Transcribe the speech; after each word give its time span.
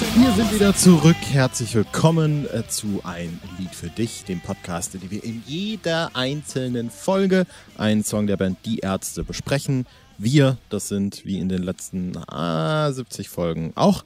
Wir 0.00 0.32
sind 0.32 0.54
wieder 0.54 0.74
zurück. 0.74 1.16
Herzlich 1.30 1.74
willkommen 1.74 2.46
äh, 2.54 2.66
zu 2.66 3.02
Ein 3.04 3.38
Lied 3.58 3.74
für 3.74 3.90
dich, 3.90 4.24
dem 4.24 4.40
Podcast, 4.40 4.94
in 4.94 5.02
dem 5.02 5.10
wir 5.10 5.22
in 5.22 5.42
jeder 5.46 6.16
einzelnen 6.16 6.90
Folge 6.90 7.46
einen 7.76 8.02
Song 8.02 8.26
der 8.26 8.38
Band 8.38 8.64
Die 8.64 8.78
Ärzte 8.78 9.24
besprechen. 9.24 9.86
Wir, 10.16 10.56
das 10.70 10.88
sind 10.88 11.26
wie 11.26 11.38
in 11.38 11.50
den 11.50 11.62
letzten 11.62 12.16
ah, 12.16 12.90
70 12.90 13.28
Folgen 13.28 13.72
auch 13.74 14.02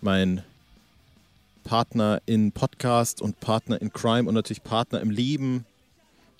mein 0.00 0.42
Partner 1.64 2.22
in 2.24 2.52
Podcast 2.52 3.20
und 3.20 3.40
Partner 3.40 3.82
in 3.82 3.92
Crime 3.92 4.26
und 4.26 4.34
natürlich 4.34 4.62
Partner 4.62 5.02
im 5.02 5.10
Leben 5.10 5.66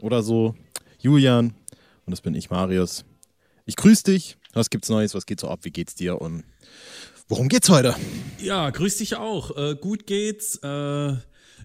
oder 0.01 0.23
so, 0.23 0.55
Julian. 0.99 1.53
Und 2.07 2.11
das 2.13 2.23
bin 2.23 2.35
ich, 2.35 2.49
Marius. 2.49 3.05
Ich 3.67 3.77
grüße 3.77 4.05
dich. 4.05 4.39
Was 4.55 4.71
gibt's 4.71 4.89
Neues? 4.89 5.15
Was 5.15 5.27
geht 5.27 5.41
so 5.41 5.51
ab? 5.51 5.61
Wie 5.65 5.71
geht's 5.71 5.95
dir? 5.95 6.19
Und 6.19 6.45
worum 7.29 7.49
geht's 7.49 7.69
heute? 7.69 7.95
Ja, 8.41 8.71
grüß 8.71 8.99
dich 8.99 9.17
auch. 9.17 9.57
Äh, 9.57 9.77
gut 9.81 10.07
geht's. 10.07 10.57
Äh, 10.57 11.17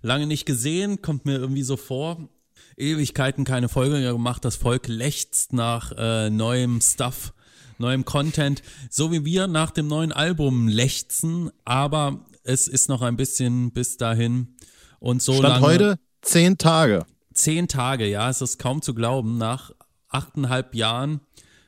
lange 0.01 0.27
nicht 0.27 0.45
gesehen, 0.45 1.01
kommt 1.01 1.25
mir 1.25 1.37
irgendwie 1.37 1.63
so 1.63 1.77
vor. 1.77 2.29
Ewigkeiten 2.77 3.43
keine 3.43 3.69
Folge 3.69 4.01
gemacht. 4.01 4.45
Das 4.45 4.55
Volk 4.55 4.87
lechzt 4.87 5.53
nach 5.53 5.91
äh, 5.97 6.29
neuem 6.29 6.79
Stuff, 6.81 7.33
neuem 7.77 8.05
Content. 8.05 8.61
So 8.89 9.11
wie 9.11 9.25
wir 9.25 9.47
nach 9.47 9.71
dem 9.71 9.87
neuen 9.87 10.11
Album 10.11 10.67
lechzen. 10.67 11.51
Aber 11.65 12.25
es 12.43 12.67
ist 12.67 12.89
noch 12.89 13.01
ein 13.01 13.17
bisschen 13.17 13.71
bis 13.71 13.97
dahin. 13.97 14.55
Und 14.99 15.21
so 15.21 15.33
Stand 15.33 15.47
lange. 15.49 15.65
heute 15.65 15.99
zehn 16.21 16.57
Tage. 16.57 17.05
Zehn 17.33 17.67
Tage, 17.67 18.05
ja, 18.07 18.29
es 18.29 18.41
ist 18.41 18.59
kaum 18.59 18.81
zu 18.81 18.93
glauben. 18.93 19.37
Nach 19.37 19.71
achteinhalb 20.09 20.75
Jahren 20.75 21.21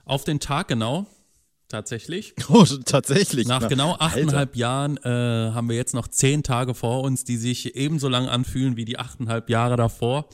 auf 0.05 0.23
den 0.23 0.39
Tag 0.39 0.70
genau. 0.70 1.08
Tatsächlich. 1.71 2.34
Oh, 2.49 2.66
tatsächlich. 2.85 3.48
Nach 3.48 3.61
Na, 3.61 3.67
genau 3.67 3.95
achteinhalb 3.98 4.57
Jahren 4.57 4.98
äh, 4.98 5.09
haben 5.09 5.70
wir 5.70 5.77
jetzt 5.77 5.94
noch 5.94 6.09
zehn 6.09 6.44
Tage 6.44 6.73
vor 6.73 7.02
uns, 7.02 7.23
die 7.23 7.38
sich 7.38 7.75
ebenso 7.75 8.09
lang 8.09 8.28
anfühlen 8.28 8.75
wie 8.75 8.83
die 8.83 9.00
achteinhalb 9.00 9.50
Jahre 9.50 9.78
davor. 9.78 10.28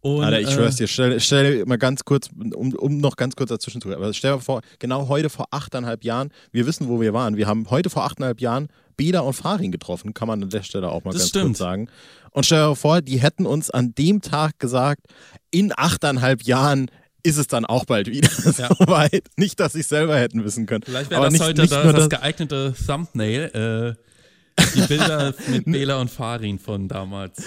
Und, 0.00 0.24
Alter, 0.24 0.40
ich 0.40 0.48
äh, 0.48 0.52
schwör's 0.52 0.76
dir, 0.76 0.88
stell, 0.88 1.20
stell 1.20 1.58
dir 1.58 1.66
mal 1.66 1.78
ganz 1.78 2.04
kurz, 2.04 2.30
um, 2.54 2.74
um 2.74 2.98
noch 2.98 3.16
ganz 3.16 3.36
kurz 3.36 3.50
dazwischen 3.50 3.80
zu 3.80 3.92
aber 3.94 4.12
stell 4.12 4.34
dir 4.34 4.40
vor, 4.40 4.60
genau 4.78 5.08
heute 5.08 5.30
vor 5.30 5.46
achteinhalb 5.50 6.04
Jahren, 6.04 6.30
wir 6.52 6.66
wissen, 6.66 6.88
wo 6.88 7.00
wir 7.00 7.12
waren. 7.12 7.36
Wir 7.36 7.46
haben 7.46 7.70
heute 7.70 7.88
vor 7.90 8.04
achteinhalb 8.04 8.40
Jahren 8.40 8.68
Beda 8.96 9.20
und 9.20 9.34
Farin 9.34 9.72
getroffen, 9.72 10.14
kann 10.14 10.28
man 10.28 10.42
an 10.42 10.50
der 10.50 10.62
Stelle 10.62 10.90
auch 10.90 11.04
mal 11.04 11.12
Das 11.12 11.20
ganz 11.22 11.28
stimmt. 11.28 11.44
kurz 11.46 11.58
sagen. 11.58 11.88
Und 12.30 12.44
stell 12.44 12.68
dir 12.68 12.76
vor, 12.76 13.02
die 13.02 13.20
hätten 13.20 13.46
uns 13.46 13.70
an 13.70 13.94
dem 13.94 14.20
Tag 14.20 14.58
gesagt, 14.58 15.02
in 15.50 15.72
achteinhalb 15.76 16.42
Jahren 16.42 16.90
ist 17.26 17.36
es 17.36 17.46
dann 17.48 17.64
auch 17.66 17.84
bald 17.84 18.06
wieder 18.08 18.30
Ja. 18.58 18.68
soweit. 18.78 19.24
Nicht, 19.36 19.60
dass 19.60 19.74
es 19.74 19.88
selber 19.88 20.16
hätten 20.16 20.44
wissen 20.44 20.66
können. 20.66 20.82
Vielleicht 20.84 21.10
wäre 21.10 21.22
das 21.22 21.32
nicht, 21.32 21.42
heute 21.42 21.60
nicht 21.62 21.72
das 21.72 21.94
das, 21.94 22.08
geeignete 22.08 22.74
Thumbnail. 22.86 23.96
Äh, 23.98 24.05
die 24.74 24.80
Bilder 24.82 25.34
mit 25.48 25.64
Bela 25.64 26.00
und 26.00 26.10
Farin 26.10 26.58
von 26.58 26.88
damals. 26.88 27.42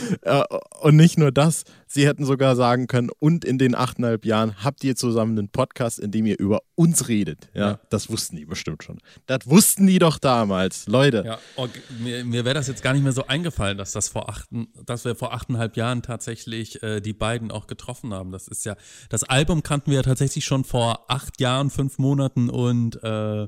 Und 0.81 0.95
nicht 0.95 1.17
nur 1.17 1.31
das, 1.31 1.63
sie 1.87 2.07
hätten 2.07 2.25
sogar 2.25 2.55
sagen 2.55 2.87
können, 2.87 3.09
und 3.19 3.45
in 3.45 3.57
den 3.57 3.75
achteinhalb 3.75 4.25
Jahren 4.25 4.63
habt 4.63 4.83
ihr 4.83 4.95
zusammen 4.95 5.37
einen 5.37 5.49
Podcast, 5.49 5.99
in 5.99 6.11
dem 6.11 6.25
ihr 6.25 6.37
über 6.39 6.61
uns 6.75 7.07
redet. 7.07 7.49
Ja, 7.53 7.69
Ja. 7.71 7.79
das 7.89 8.09
wussten 8.09 8.35
die 8.35 8.45
bestimmt 8.45 8.83
schon. 8.83 8.99
Das 9.25 9.39
wussten 9.45 9.87
die 9.87 9.99
doch 9.99 10.17
damals, 10.19 10.87
Leute. 10.87 11.23
Ja, 11.25 11.39
oh, 11.55 11.67
mir, 11.99 12.23
mir 12.25 12.45
wäre 12.45 12.55
das 12.55 12.67
jetzt 12.67 12.83
gar 12.83 12.93
nicht 12.93 13.03
mehr 13.03 13.11
so 13.13 13.25
eingefallen, 13.27 13.77
dass 13.77 13.91
das 13.91 14.09
vor 14.09 14.29
achten, 14.29 14.67
dass 14.85 15.05
wir 15.05 15.15
vor 15.15 15.33
achteinhalb 15.33 15.75
Jahren 15.77 16.01
tatsächlich 16.01 16.81
äh, 16.83 17.01
die 17.01 17.13
beiden 17.13 17.51
auch 17.51 17.67
getroffen 17.67 18.13
haben. 18.13 18.31
Das 18.31 18.47
ist 18.47 18.65
ja, 18.65 18.75
das 19.09 19.23
Album 19.23 19.63
kannten 19.63 19.91
wir 19.91 19.97
ja 19.97 20.03
tatsächlich 20.03 20.45
schon 20.45 20.63
vor 20.63 21.05
acht 21.09 21.39
Jahren, 21.41 21.69
fünf 21.69 21.97
Monaten 21.97 22.49
und 22.49 23.01
äh, 23.03 23.47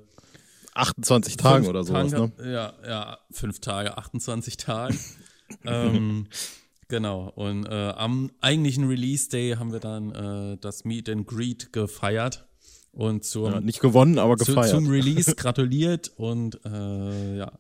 28 0.74 1.38
Tagen 1.38 1.68
oder 1.68 1.84
sowas, 1.84 2.12
Tage, 2.12 2.32
ne? 2.38 2.52
Ja, 2.52 2.74
ja, 2.88 3.18
fünf 3.32 3.60
Tage, 3.60 3.98
28 3.98 4.58
Tagen. 4.58 4.98
ähm, 5.66 6.28
genau. 6.88 7.32
Und 7.36 7.66
äh, 7.66 7.90
am 7.90 8.32
eigentlichen 8.42 8.88
Release 8.88 9.30
Day 9.30 9.56
haben 9.58 9.72
wir 9.74 9.80
dann 9.80 10.12
äh, 10.54 10.58
das 10.62 10.86
Meet 10.86 11.10
and 11.10 11.28
Greet 11.28 11.74
gefeiert 11.74 12.46
und 12.94 13.24
zum, 13.26 13.46
Ja, 13.46 13.60
nicht 13.62 13.80
gewonnen, 13.80 14.18
aber 14.20 14.38
zu, 14.38 14.46
gefeiert. 14.46 14.70
zum 14.70 14.90
Release 14.90 15.36
gratuliert 15.36 16.12
und 16.16 16.60
äh, 16.66 17.38
ja, 17.38 17.52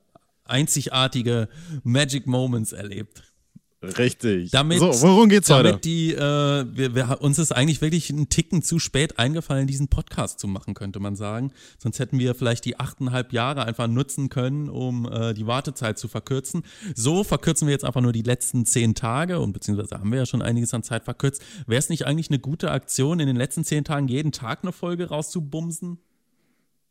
einzigartige 0.45 1.49
Magic 1.83 2.27
Moments 2.27 2.71
erlebt. 2.73 3.23
Richtig. 3.83 4.51
Damit, 4.51 4.77
so, 4.77 4.91
worum 5.01 5.27
geht's 5.27 5.47
damit 5.47 5.73
heute? 5.73 5.81
die, 5.81 6.13
äh, 6.13 6.19
wir, 6.19 6.93
wir, 6.93 7.17
uns 7.21 7.39
ist 7.39 7.51
eigentlich 7.51 7.81
wirklich 7.81 8.11
ein 8.11 8.29
Ticken 8.29 8.61
zu 8.61 8.77
spät 8.77 9.17
eingefallen, 9.17 9.65
diesen 9.65 9.87
Podcast 9.87 10.39
zu 10.39 10.47
machen, 10.47 10.75
könnte 10.75 10.99
man 10.99 11.15
sagen. 11.15 11.51
Sonst 11.79 11.97
hätten 11.97 12.19
wir 12.19 12.35
vielleicht 12.35 12.65
die 12.65 12.79
achteinhalb 12.79 13.33
Jahre 13.33 13.65
einfach 13.65 13.87
nutzen 13.87 14.29
können, 14.29 14.69
um 14.69 15.11
äh, 15.11 15.33
die 15.33 15.47
Wartezeit 15.47 15.97
zu 15.97 16.07
verkürzen. 16.07 16.61
So 16.93 17.23
verkürzen 17.23 17.67
wir 17.67 17.71
jetzt 17.71 17.83
einfach 17.83 18.01
nur 18.01 18.11
die 18.11 18.21
letzten 18.21 18.67
zehn 18.67 18.93
Tage 18.93 19.39
und 19.39 19.51
beziehungsweise 19.51 19.99
haben 19.99 20.11
wir 20.11 20.19
ja 20.19 20.25
schon 20.27 20.43
einiges 20.43 20.75
an 20.75 20.83
Zeit 20.83 21.03
verkürzt. 21.03 21.41
Wäre 21.65 21.79
es 21.79 21.89
nicht 21.89 22.05
eigentlich 22.05 22.29
eine 22.29 22.39
gute 22.39 22.69
Aktion, 22.69 23.19
in 23.19 23.25
den 23.25 23.35
letzten 23.35 23.63
zehn 23.63 23.83
Tagen 23.83 24.07
jeden 24.07 24.31
Tag 24.31 24.59
eine 24.61 24.73
Folge 24.73 25.09
rauszubumsen? 25.09 25.97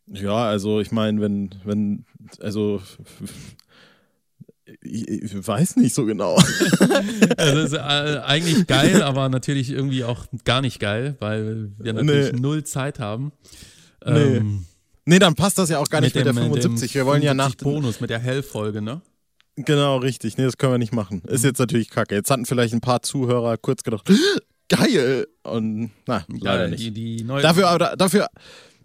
Ja, 0.08 0.48
also 0.48 0.80
ich 0.80 0.90
meine, 0.90 1.20
wenn, 1.20 1.50
wenn, 1.64 2.04
also 2.40 2.82
ich, 4.82 5.08
ich 5.08 5.46
weiß 5.46 5.76
nicht 5.76 5.94
so 5.94 6.04
genau. 6.04 6.36
Also 7.36 7.60
ist 7.60 7.72
äh, 7.74 7.78
eigentlich 7.78 8.66
geil, 8.66 9.02
aber 9.02 9.28
natürlich 9.28 9.70
irgendwie 9.70 10.04
auch 10.04 10.26
gar 10.44 10.60
nicht 10.60 10.80
geil, 10.80 11.16
weil 11.20 11.72
wir 11.78 11.92
natürlich 11.92 12.32
Nee. 12.32 12.40
null 12.40 12.64
Zeit 12.64 12.98
haben. 12.98 13.32
Nee. 14.04 14.36
Ähm, 14.36 14.64
nee, 15.04 15.18
dann 15.18 15.34
passt 15.34 15.58
das 15.58 15.68
ja 15.70 15.78
auch 15.78 15.88
gar 15.88 16.00
nicht 16.00 16.14
mit, 16.14 16.26
dem- 16.26 16.34
der 16.34 16.44
75. 16.44 16.94
Wir 16.94 17.06
wollen 17.06 17.22
ja 17.22 17.34
nach 17.34 17.50
75 17.56 17.64
Bonus 17.64 18.00
mit 18.00 18.10
der 18.10 18.18
Hell-Folge, 18.18 18.82
ne? 18.82 19.00
Genau, 19.56 19.98
richtig. 19.98 20.38
Nee, 20.38 20.44
das 20.44 20.56
können 20.56 20.72
wir 20.72 20.78
nicht 20.78 20.92
machen. 20.94 21.22
Mhm. 21.26 21.34
Ist 21.34 21.44
jetzt 21.44 21.58
natürlich 21.58 21.90
kacke. 21.90 22.14
Jetzt 22.14 22.30
hatten 22.30 22.46
vielleicht 22.46 22.72
ein 22.72 22.80
paar 22.80 23.02
Zuhörer 23.02 23.56
kurz 23.58 23.82
gedacht, 23.82 24.08
geil! 24.68 25.26
Und 25.42 25.90
na, 26.06 26.24
leider 26.28 26.58
Geil, 26.58 26.70
nicht. 26.70 26.84
Die, 26.86 26.90
die 26.92 27.26
Dafür 27.26 27.68
aber, 27.68 27.96
dafür, 27.96 28.28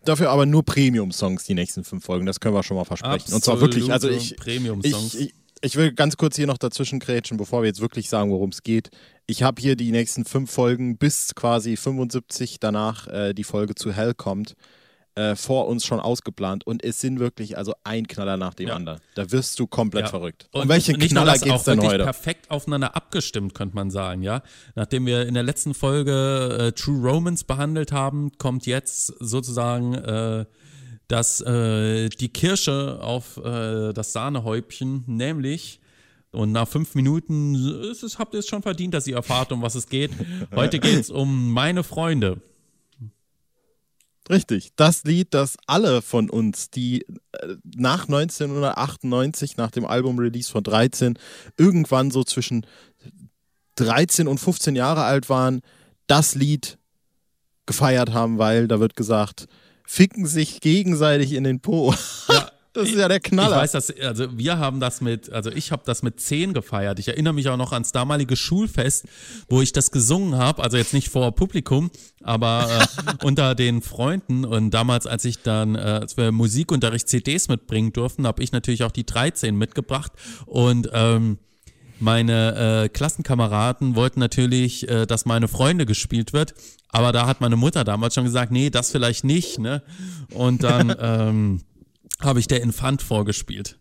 dafür 0.03 0.29
aber 0.31 0.46
nur 0.46 0.63
Premium-Songs 0.63 1.46
die 1.46 1.53
nächsten 1.53 1.84
fünf 1.84 2.03
Folgen. 2.03 2.25
Das 2.25 2.40
können 2.40 2.56
wir 2.56 2.63
schon 2.63 2.75
mal 2.78 2.84
versprechen. 2.85 3.34
Und 3.34 3.44
zwar 3.44 3.62
wirklich, 3.62 3.91
also 3.91 4.09
ich, 4.09 4.35
Premium-Songs. 4.35 5.13
ich, 5.16 5.28
ich 5.29 5.34
will 5.75 5.91
ganz 5.93 6.15
kurz 6.17 6.35
hier 6.35 6.45
noch 6.45 6.59
dazwischen 6.59 6.99
krätschen, 6.99 7.37
bevor 7.37 7.63
wir 7.63 7.67
jetzt 7.67 7.81
wirklich 7.81 8.07
sagen, 8.07 8.29
worum 8.29 8.51
es 8.51 8.61
geht. 8.61 8.91
Ich 9.25 9.41
habe 9.41 9.59
hier 9.59 9.75
die 9.75 9.89
nächsten 9.89 10.23
fünf 10.23 10.51
Folgen 10.51 10.97
bis 10.99 11.33
quasi 11.33 11.75
75 11.75 12.59
danach 12.59 13.07
äh, 13.07 13.33
die 13.33 13.43
Folge 13.43 13.73
zu 13.73 13.91
Hell 13.91 14.13
kommt, 14.13 14.55
äh, 15.15 15.35
vor 15.35 15.67
uns 15.67 15.83
schon 15.83 15.99
ausgeplant. 15.99 16.67
Und 16.67 16.83
es 16.83 16.99
sind 17.01 17.19
wirklich 17.19 17.57
also 17.57 17.73
ein 17.83 18.05
Knaller 18.07 18.37
nach 18.37 18.53
dem 18.53 18.67
Ja. 18.67 18.75
anderen. 18.75 18.99
Da 19.15 19.31
wirst 19.31 19.57
du 19.59 19.65
komplett 19.65 20.03
Ja. 20.05 20.09
verrückt. 20.09 20.47
Und 20.51 20.63
um 20.63 20.69
welche 20.69 20.91
nicht 20.93 21.09
Knaller 21.09 21.33
geht's 21.33 21.49
auch 21.49 21.63
denn 21.63 21.81
heute? 21.81 22.03
perfekt 22.03 22.51
aufeinander 22.51 22.95
abgestimmt, 22.95 23.55
könnte 23.55 23.73
man 23.75 23.89
sagen, 23.89 24.21
ja. 24.21 24.43
Nachdem 24.75 25.07
wir 25.07 25.25
in 25.25 25.33
der 25.33 25.43
letzten 25.43 25.73
Folge 25.73 26.57
äh, 26.59 26.71
True 26.73 27.01
Romance 27.01 27.43
behandelt 27.43 27.91
haben, 27.91 28.31
kommt 28.37 28.67
jetzt 28.67 29.07
sozusagen 29.19 29.95
äh, 31.05 31.07
das, 31.07 31.41
äh, 31.41 32.09
die 32.09 32.29
Kirsche 32.29 32.99
auf 33.01 33.38
äh, 33.38 33.93
das 33.93 34.13
Sahnehäubchen, 34.13 35.03
nämlich 35.07 35.79
und 36.31 36.51
nach 36.51 36.67
fünf 36.67 36.95
Minuten 36.95 37.55
ist 37.89 38.03
es, 38.03 38.19
habt 38.19 38.33
ihr 38.33 38.41
es 38.41 38.47
schon 38.47 38.61
verdient, 38.61 38.93
dass 38.93 39.07
ihr 39.07 39.16
erfahrt, 39.16 39.51
um 39.51 39.61
was 39.61 39.75
es 39.75 39.88
geht. 39.88 40.11
Heute 40.55 40.79
geht 40.79 40.99
es 40.99 41.09
um 41.09 41.51
meine 41.51 41.83
Freunde. 41.83 42.41
Richtig. 44.29 44.71
Das 44.75 45.03
Lied, 45.03 45.33
das 45.33 45.55
alle 45.67 46.01
von 46.01 46.29
uns, 46.29 46.69
die 46.71 47.03
äh, 47.03 47.55
nach 47.63 48.03
1998, 48.07 49.55
nach 49.57 49.72
dem 49.72 49.85
Album-Release 49.85 50.51
von 50.51 50.63
13, 50.63 51.17
irgendwann 51.57 52.11
so 52.11 52.23
zwischen 52.23 52.66
13 53.75 54.27
und 54.27 54.39
15 54.39 54.75
Jahre 54.75 55.03
alt 55.03 55.29
waren, 55.29 55.61
das 56.07 56.35
Lied 56.35 56.77
gefeiert 57.66 58.13
haben, 58.13 58.37
weil 58.37 58.67
da 58.67 58.79
wird 58.79 58.95
gesagt, 58.95 59.47
ficken 59.85 60.25
sich 60.25 60.62
gegenseitig 60.62 61.34
in 61.34 61.44
den 61.44 61.59
Po. 61.59 61.94
Ja, 62.29 62.51
Das 62.81 62.90
ist 62.90 62.96
ja 62.97 63.07
der 63.07 63.18
Ich 63.18 63.23
Knaller. 63.23 63.55
weiß, 63.55 63.72
dass, 63.72 63.90
also 64.02 64.37
wir 64.37 64.58
haben 64.58 64.82
das 64.82 64.99
mit, 64.99 65.32
also 65.32 65.49
ich 65.49 65.72
habe 65.72 65.84
das 65.85 66.03
mit 66.03 66.20
zehn 66.20 66.53
gefeiert. 66.53 66.99
Ich 66.99 67.08
erinnere 67.08 67.34
mich 67.34 67.47
auch 67.47 67.55
noch 67.55 67.72
ans 67.72 67.93
damalige 67.93 68.35
Schulfest, 68.35 69.05
wo 69.47 69.61
ich 69.61 69.72
das 69.72 69.91
gesungen 69.91 70.35
habe, 70.37 70.61
also 70.61 70.76
jetzt 70.76 70.93
nicht 70.93 71.08
vor 71.08 71.34
Publikum, 71.34 71.90
aber 72.22 72.67
äh, 72.70 73.14
unter 73.26 73.55
den 73.55 73.82
Freunden. 73.82 74.43
Und 74.43 74.72
damals, 74.72 75.08
als 75.08 75.23
ich 75.23 75.41
dann, 75.41 75.76
äh, 75.76 75.79
als 75.79 76.17
wir 76.17 76.34
Musikunterricht 76.34 77.08
CDs 77.08 77.47
mitbringen 77.47 77.93
durften, 77.93 78.28
habe 78.28 78.43
ich 78.43 78.52
natürlich 78.52 78.84
auch 78.84 78.91
die 78.91 79.05
13 79.05 79.55
mitgebracht 79.55 80.11
und 80.46 80.90
ähm, 80.91 81.38
meine 81.99 82.83
äh, 82.83 82.89
Klassenkameraden 82.89 83.95
wollten 83.95 84.19
natürlich, 84.19 84.87
äh, 84.89 85.05
dass 85.05 85.25
meine 85.25 85.47
Freunde 85.47 85.85
gespielt 85.85 86.33
wird, 86.33 86.53
aber 86.89 87.11
da 87.11 87.27
hat 87.27 87.41
meine 87.41 87.55
Mutter 87.55 87.83
damals 87.83 88.15
schon 88.15 88.25
gesagt, 88.25 88.51
nee, 88.51 88.69
das 88.69 88.91
vielleicht 88.91 89.23
nicht, 89.23 89.59
ne? 89.59 89.81
Und 90.33 90.63
dann 90.63 90.95
ähm, 90.99 91.61
habe 92.21 92.39
ich 92.39 92.47
der 92.47 92.61
Infant 92.61 93.01
vorgespielt. 93.01 93.77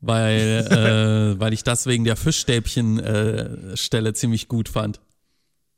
Weil, 0.00 0.66
äh, 0.70 1.40
weil 1.40 1.52
ich 1.52 1.64
das 1.64 1.86
wegen 1.86 2.04
der 2.04 2.16
Fischstäbchen-Stelle 2.16 4.12
ziemlich 4.12 4.46
gut 4.46 4.68
fand. 4.68 5.00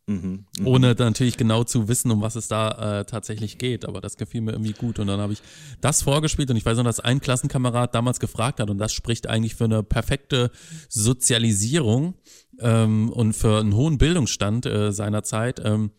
Mhm, 0.09 0.47
mh. 0.59 0.67
Ohne 0.67 0.95
natürlich 0.95 1.37
genau 1.37 1.65
zu 1.65 1.87
wissen, 1.87 2.11
um 2.11 2.23
was 2.23 2.35
es 2.35 2.49
da 2.49 3.01
äh, 3.01 3.05
tatsächlich 3.05 3.59
geht. 3.59 3.85
Aber 3.85 4.01
das 4.01 4.17
gefiel 4.17 4.41
mir 4.41 4.53
irgendwie 4.53 4.73
gut. 4.73 4.99
Und 4.99 5.07
dann 5.07 5.21
habe 5.21 5.35
ich 5.35 5.43
das 5.83 6.03
vorgespielt 6.03 6.51
und 6.51 6.57
ich 6.57 6.65
weiß 6.65 6.79
noch, 6.79 6.85
dass 6.85 6.99
ein 6.99 7.21
Klassenkamerad 7.21 7.95
damals 7.95 8.19
gefragt 8.19 8.59
hat 8.59 8.71
und 8.71 8.79
das 8.79 8.95
spricht 8.95 9.27
eigentlich 9.27 9.55
für 9.55 9.65
eine 9.65 9.83
perfekte 9.83 10.51
Sozialisierung 10.89 12.15
ähm, 12.59 13.11
und 13.11 13.35
für 13.35 13.61
einen 13.61 13.75
hohen 13.75 13.99
Bildungsstand 13.99 14.65
äh, 14.65 14.93
seiner 14.93 15.23
Zeit. 15.23 15.61
Ähm, 15.63 15.91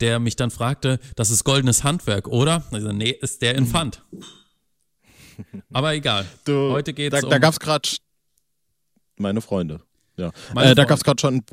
der 0.00 0.18
mich 0.18 0.34
dann 0.34 0.50
fragte, 0.50 0.98
das 1.14 1.30
ist 1.30 1.44
goldenes 1.44 1.84
Handwerk, 1.84 2.26
oder? 2.26 2.64
Also, 2.70 2.90
nee, 2.90 3.10
ist 3.10 3.42
der 3.42 3.54
Infant. 3.54 4.02
Aber 5.72 5.92
egal. 5.92 6.24
Du, 6.46 6.70
Heute 6.70 6.94
geht's 6.94 7.20
da, 7.20 7.26
um. 7.26 7.30
Da 7.30 7.38
gab 7.38 7.52
es 7.52 7.60
gerade 7.60 7.86
meine 9.18 9.42
Freunde. 9.42 9.82
Ja. 10.16 10.32
Meine 10.54 10.70
äh, 10.70 10.74
da 10.74 10.84
gab 10.84 10.96
es 10.96 11.04
gerade 11.04 11.20
schon 11.20 11.34
ein 11.36 11.44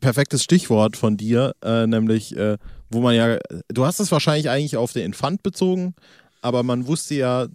perfektes 0.00 0.42
Stichwort 0.42 0.96
von 0.96 1.16
dir, 1.16 1.54
äh, 1.62 1.86
nämlich, 1.86 2.36
äh, 2.36 2.58
wo 2.90 3.00
man 3.00 3.14
ja, 3.14 3.38
du 3.68 3.84
hast 3.84 4.00
es 4.00 4.12
wahrscheinlich 4.12 4.50
eigentlich 4.50 4.76
auf 4.76 4.92
den 4.92 5.04
Infant 5.04 5.42
bezogen, 5.42 5.94
aber 6.42 6.62
man 6.62 6.86
wusste 6.86 7.14
ja, 7.14 7.46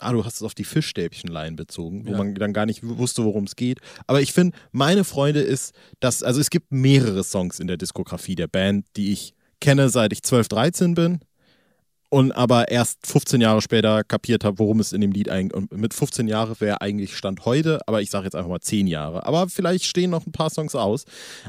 ah, 0.00 0.12
du 0.12 0.24
hast 0.24 0.36
es 0.36 0.42
auf 0.42 0.54
die 0.54 0.64
Fischstäbchenlein 0.64 1.56
bezogen, 1.56 2.06
wo 2.06 2.12
ja. 2.12 2.18
man 2.18 2.34
dann 2.34 2.52
gar 2.52 2.66
nicht 2.66 2.80
wusste, 2.82 3.24
worum 3.24 3.44
es 3.44 3.56
geht. 3.56 3.80
Aber 4.06 4.20
ich 4.20 4.32
finde, 4.32 4.56
meine 4.72 5.04
Freunde 5.04 5.40
ist, 5.40 5.74
dass, 6.00 6.22
also 6.22 6.40
es 6.40 6.50
gibt 6.50 6.72
mehrere 6.72 7.24
Songs 7.24 7.60
in 7.60 7.66
der 7.66 7.76
Diskografie 7.76 8.34
der 8.34 8.48
Band, 8.48 8.86
die 8.96 9.12
ich 9.12 9.34
kenne, 9.60 9.88
seit 9.88 10.12
ich 10.12 10.22
12, 10.22 10.48
13 10.48 10.94
bin 10.94 11.20
und 12.08 12.32
aber 12.32 12.68
erst 12.68 13.06
15 13.06 13.40
Jahre 13.40 13.60
später 13.60 14.04
kapiert 14.04 14.44
habe, 14.44 14.58
worum 14.58 14.80
es 14.80 14.92
in 14.92 15.00
dem 15.00 15.12
Lied 15.12 15.28
eigentlich 15.28 15.54
und 15.54 15.72
mit 15.72 15.94
15 15.94 16.28
Jahren 16.28 16.54
wäre 16.60 16.80
eigentlich 16.80 17.16
Stand 17.16 17.44
heute, 17.44 17.80
aber 17.86 18.00
ich 18.00 18.10
sage 18.10 18.24
jetzt 18.24 18.34
einfach 18.34 18.50
mal 18.50 18.60
10 18.60 18.86
Jahre. 18.86 19.26
Aber 19.26 19.48
vielleicht 19.48 19.84
stehen 19.84 20.10
noch 20.10 20.26
ein 20.26 20.32
paar 20.32 20.50
Songs 20.50 20.74
aus. 20.74 21.04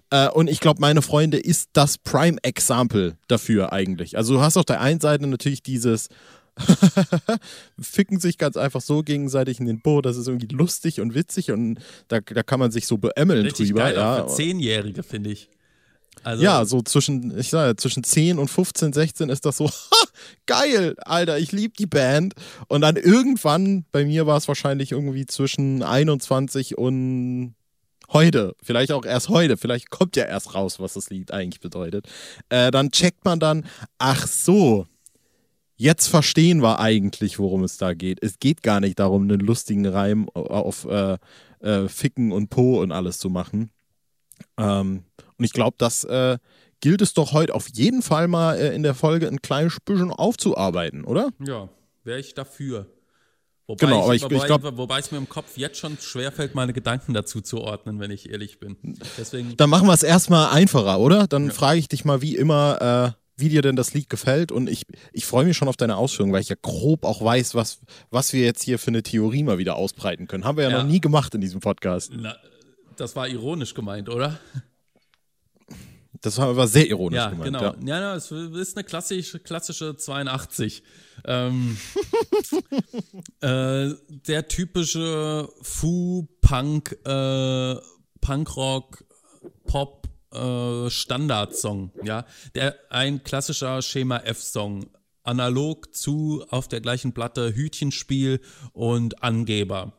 Äh, 0.10 0.30
und 0.30 0.50
ich 0.50 0.60
glaube, 0.60 0.82
meine 0.82 1.02
Freunde 1.02 1.38
ist 1.38 1.70
das 1.74 1.98
Prime 1.98 2.38
Example 2.44 3.18
dafür 3.28 3.72
eigentlich. 3.72 4.18
Also 4.18 4.36
du 4.36 4.42
hast 4.42 4.58
auf 4.58 4.66
der 4.66 4.82
einen 4.82 5.00
Seite 5.00 5.28
natürlich 5.28 5.62
dieses 5.62 6.10
ficken 7.80 8.20
sich 8.20 8.40
ganz 8.40 8.58
einfach 8.58 8.82
so 8.82 9.04
gegenseitig 9.04 9.60
in 9.60 9.68
den 9.68 9.82
Po, 9.82 10.02
das 10.02 10.18
ist 10.18 10.28
irgendwie 10.28 10.48
lustig 10.48 11.00
und 11.00 11.14
witzig 11.14 11.52
und 11.52 11.80
da, 12.08 12.20
da 12.20 12.42
kann 12.42 12.60
man 12.60 12.72
sich 12.72 12.88
so 12.88 12.98
beämmeln 12.98 13.46
Richtig 13.46 13.70
drüber. 13.70 13.82
Geil, 13.82 13.96
ja. 13.96 14.24
für 14.24 14.34
Zehnjährige, 14.34 15.04
finde 15.04 15.30
ich. 15.32 15.50
Also 16.24 16.44
ja, 16.44 16.66
so 16.66 16.82
zwischen, 16.82 17.38
ich 17.38 17.50
sage, 17.50 17.76
zwischen 17.76 18.04
10 18.04 18.40
und 18.40 18.50
15, 18.50 18.94
16 18.94 19.30
ist 19.30 19.46
das 19.46 19.58
so, 19.58 19.70
ha, 19.70 20.08
geil, 20.46 20.96
Alter, 21.00 21.38
ich 21.38 21.52
liebe 21.52 21.74
die 21.78 21.86
Band. 21.86 22.34
Und 22.68 22.82
dann 22.82 22.96
irgendwann, 22.96 23.86
bei 23.92 24.06
mir 24.06 24.26
war 24.28 24.38
es 24.38 24.48
wahrscheinlich 24.48 24.92
irgendwie 24.92 25.26
zwischen 25.26 25.84
21 25.84 26.78
und 26.78 27.56
heute, 28.10 28.56
vielleicht 28.62 28.92
auch 28.92 29.06
erst 29.06 29.30
heute, 29.30 29.58
vielleicht 29.58 29.90
kommt 29.90 30.16
ja 30.16 30.26
erst 30.26 30.54
raus, 30.54 30.80
was 30.80 30.94
das 30.94 31.10
Lied 31.10 31.32
eigentlich 31.32 31.60
bedeutet. 31.60 32.08
Äh, 32.50 32.72
dann 32.72 32.92
checkt 32.92 33.26
man 33.26 33.40
dann, 33.40 33.66
ach 33.98 34.28
so, 34.28 34.88
jetzt 35.76 36.08
verstehen 36.08 36.62
wir 36.62 36.80
eigentlich, 36.80 37.40
worum 37.40 37.64
es 37.64 37.78
da 37.78 37.94
geht. 37.94 38.22
Es 38.22 38.40
geht 38.40 38.64
gar 38.64 38.80
nicht 38.80 39.00
darum, 39.00 39.24
einen 39.24 39.40
lustigen 39.40 39.86
Reim 39.86 40.30
auf 40.30 40.86
äh, 40.86 41.18
äh, 41.60 41.88
Ficken 41.88 42.32
und 42.32 42.50
Po 42.50 42.82
und 42.82 42.92
alles 42.92 43.20
zu 43.20 43.30
machen. 43.30 43.72
Ähm, 44.58 45.04
und 45.38 45.46
ich 45.46 45.54
glaube, 45.54 45.76
das 45.78 46.04
äh, 46.04 46.38
gilt 46.82 47.02
es 47.02 47.14
doch 47.14 47.34
heute 47.34 47.56
auf 47.56 47.68
jeden 47.70 48.02
Fall 48.02 48.28
mal 48.28 48.58
äh, 48.58 48.76
in 48.76 48.84
der 48.84 48.96
Folge 48.96 49.28
ein 49.28 49.42
kleines 49.42 49.80
bisschen 49.80 50.12
aufzuarbeiten, 50.12 51.04
oder? 51.06 51.30
Ja, 51.40 51.70
wäre 52.04 52.20
ich 52.20 52.34
dafür. 52.34 52.88
Wobei 53.68 53.86
genau, 53.86 54.04
aber 54.04 54.16
ich, 54.16 54.24
wobei, 54.24 54.36
ich 54.36 54.46
glaub, 54.46 54.78
wobei 54.78 55.00
es 55.00 55.12
mir 55.12 55.18
im 55.18 55.28
Kopf 55.28 55.58
jetzt 55.58 55.78
schon 55.78 55.98
schwerfällt, 55.98 56.56
meine 56.56 56.72
Gedanken 56.72 57.14
dazu 57.14 57.42
zu 57.42 57.60
ordnen, 57.60 58.00
wenn 58.00 58.12
ich 58.12 58.30
ehrlich 58.30 58.60
bin. 58.60 58.78
Deswegen 59.18 59.58
Dann 59.58 59.70
machen 59.70 59.88
wir 59.88 59.94
es 59.94 60.04
erstmal 60.04 60.54
einfacher, 60.54 61.00
oder? 61.00 61.28
Dann 61.28 61.48
ja. 61.48 61.54
frage 61.54 61.80
ich 61.80 61.90
dich 61.90 62.06
mal 62.06 62.22
wie 62.22 62.38
immer, 62.38 63.16
äh, 63.18 63.22
wie 63.36 63.50
dir 63.50 63.62
denn 63.62 63.76
das 63.76 63.94
Lied 63.94 64.10
gefällt. 64.10 64.54
Und 64.54 64.70
ich, 64.70 64.84
ich 65.12 65.26
freue 65.26 65.44
mich 65.44 65.58
schon 65.58 65.68
auf 65.68 65.76
deine 65.76 65.98
Ausführungen, 65.98 66.32
weil 66.34 66.42
ich 66.42 66.48
ja 66.48 66.56
grob 66.62 67.04
auch 67.04 67.22
weiß, 67.22 67.56
was, 67.56 67.82
was 68.10 68.32
wir 68.32 68.46
jetzt 68.46 68.64
hier 68.64 68.80
für 68.80 68.88
eine 68.88 69.04
Theorie 69.04 69.44
mal 69.44 69.58
wieder 69.58 69.76
ausbreiten 69.76 70.30
können. 70.30 70.46
Haben 70.46 70.58
wir 70.58 70.64
ja, 70.64 70.70
ja. 70.70 70.78
noch 70.78 70.90
nie 70.90 71.02
gemacht 71.02 71.36
in 71.36 71.42
diesem 71.42 71.60
Podcast. 71.60 72.14
Na, 72.16 72.38
das 72.96 73.18
war 73.18 73.28
ironisch 73.28 73.74
gemeint, 73.74 74.08
oder? 74.08 74.40
Das 76.22 76.38
war 76.38 76.48
aber 76.48 76.68
sehr 76.68 76.88
ironisch 76.88 77.18
ja, 77.18 77.30
gemeint. 77.30 77.46
Genau. 77.46 77.64
Ja, 77.64 77.72
genau. 77.72 77.92
Ja, 77.92 78.16
es 78.16 78.32
ist 78.32 78.78
eine 78.78 78.84
klassische, 78.84 79.40
klassische 79.40 79.96
82. 79.96 80.84
Ähm, 81.26 81.78
äh, 83.42 83.90
der 84.08 84.48
typische 84.48 85.50
Fu-Punk, 85.62 86.98
äh, 87.06 87.76
Punkrock, 88.22 89.04
Pop, 89.66 90.08
äh, 90.34 90.90
Standardsong, 90.90 91.92
ja. 92.04 92.26
Der, 92.56 92.76
ein 92.90 93.24
klassischer 93.24 93.82
Schema 93.82 94.18
F-Song. 94.18 94.88
Analog 95.24 95.94
zu 95.94 96.46
auf 96.50 96.70
der 96.70 96.80
gleichen 96.80 97.14
Platte 97.14 97.54
Hütchenspiel 97.54 98.40
und 98.72 99.22
Angeber. 99.24 99.92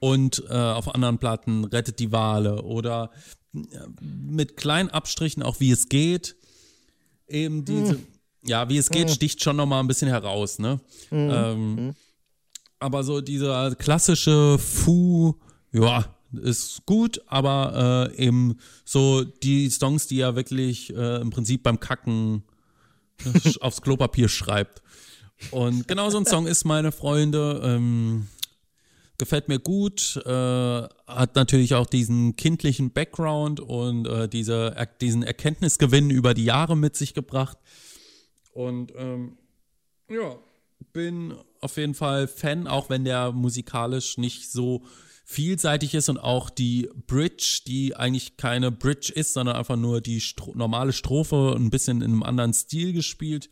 Und 0.00 0.42
äh, 0.50 0.54
auf 0.54 0.92
anderen 0.92 1.18
Platten 1.18 1.64
Rettet 1.64 2.00
die 2.00 2.10
Wale 2.10 2.62
oder 2.62 3.12
mit 3.52 4.56
kleinen 4.56 4.88
Abstrichen 4.90 5.42
auch 5.42 5.60
wie 5.60 5.70
es 5.70 5.88
geht. 5.88 6.36
Eben 7.28 7.64
diese, 7.64 7.94
mm. 7.94 8.06
ja, 8.44 8.68
wie 8.68 8.78
es 8.78 8.90
geht, 8.90 9.08
mm. 9.08 9.12
sticht 9.12 9.42
schon 9.42 9.56
nochmal 9.56 9.80
ein 9.80 9.88
bisschen 9.88 10.08
heraus, 10.08 10.58
ne? 10.58 10.80
Mm. 11.10 11.30
Ähm, 11.30 11.94
aber 12.78 13.04
so 13.04 13.20
dieser 13.20 13.74
klassische 13.76 14.58
Fu, 14.58 15.34
ja, 15.72 16.04
ist 16.32 16.84
gut, 16.86 17.20
aber 17.26 18.10
äh, 18.16 18.24
eben 18.26 18.58
so 18.84 19.22
die 19.22 19.68
Songs, 19.70 20.06
die 20.06 20.20
er 20.20 20.34
wirklich 20.34 20.94
äh, 20.94 21.20
im 21.20 21.30
Prinzip 21.30 21.62
beim 21.62 21.78
Kacken 21.78 22.42
aufs 23.60 23.82
Klopapier 23.82 24.28
schreibt. 24.28 24.82
Und 25.50 25.88
genau 25.88 26.08
so 26.10 26.18
ein 26.18 26.26
Song 26.26 26.46
ist 26.46 26.64
meine 26.64 26.92
Freunde. 26.92 27.60
Ähm, 27.64 28.28
gefällt 29.22 29.46
mir 29.46 29.60
gut, 29.60 30.20
äh, 30.26 30.30
hat 31.06 31.36
natürlich 31.36 31.74
auch 31.74 31.86
diesen 31.86 32.34
kindlichen 32.34 32.90
Background 32.90 33.60
und 33.60 34.04
äh, 34.08 34.28
diese, 34.28 34.74
diesen 35.00 35.22
Erkenntnisgewinn 35.22 36.10
über 36.10 36.34
die 36.34 36.44
Jahre 36.44 36.76
mit 36.76 36.96
sich 36.96 37.14
gebracht. 37.14 37.56
Und 38.52 38.92
ähm, 38.96 39.38
ja, 40.10 40.36
bin 40.92 41.36
auf 41.60 41.76
jeden 41.76 41.94
Fall 41.94 42.26
Fan, 42.26 42.66
auch 42.66 42.90
wenn 42.90 43.04
der 43.04 43.30
musikalisch 43.30 44.18
nicht 44.18 44.50
so 44.50 44.82
vielseitig 45.24 45.94
ist 45.94 46.08
und 46.08 46.18
auch 46.18 46.50
die 46.50 46.90
Bridge, 47.06 47.60
die 47.64 47.94
eigentlich 47.94 48.36
keine 48.36 48.72
Bridge 48.72 49.12
ist, 49.14 49.34
sondern 49.34 49.54
einfach 49.54 49.76
nur 49.76 50.00
die 50.00 50.20
Stro 50.20 50.52
normale 50.56 50.92
Strophe 50.92 51.54
ein 51.56 51.70
bisschen 51.70 52.02
in 52.02 52.10
einem 52.10 52.24
anderen 52.24 52.54
Stil 52.54 52.92
gespielt. 52.92 53.50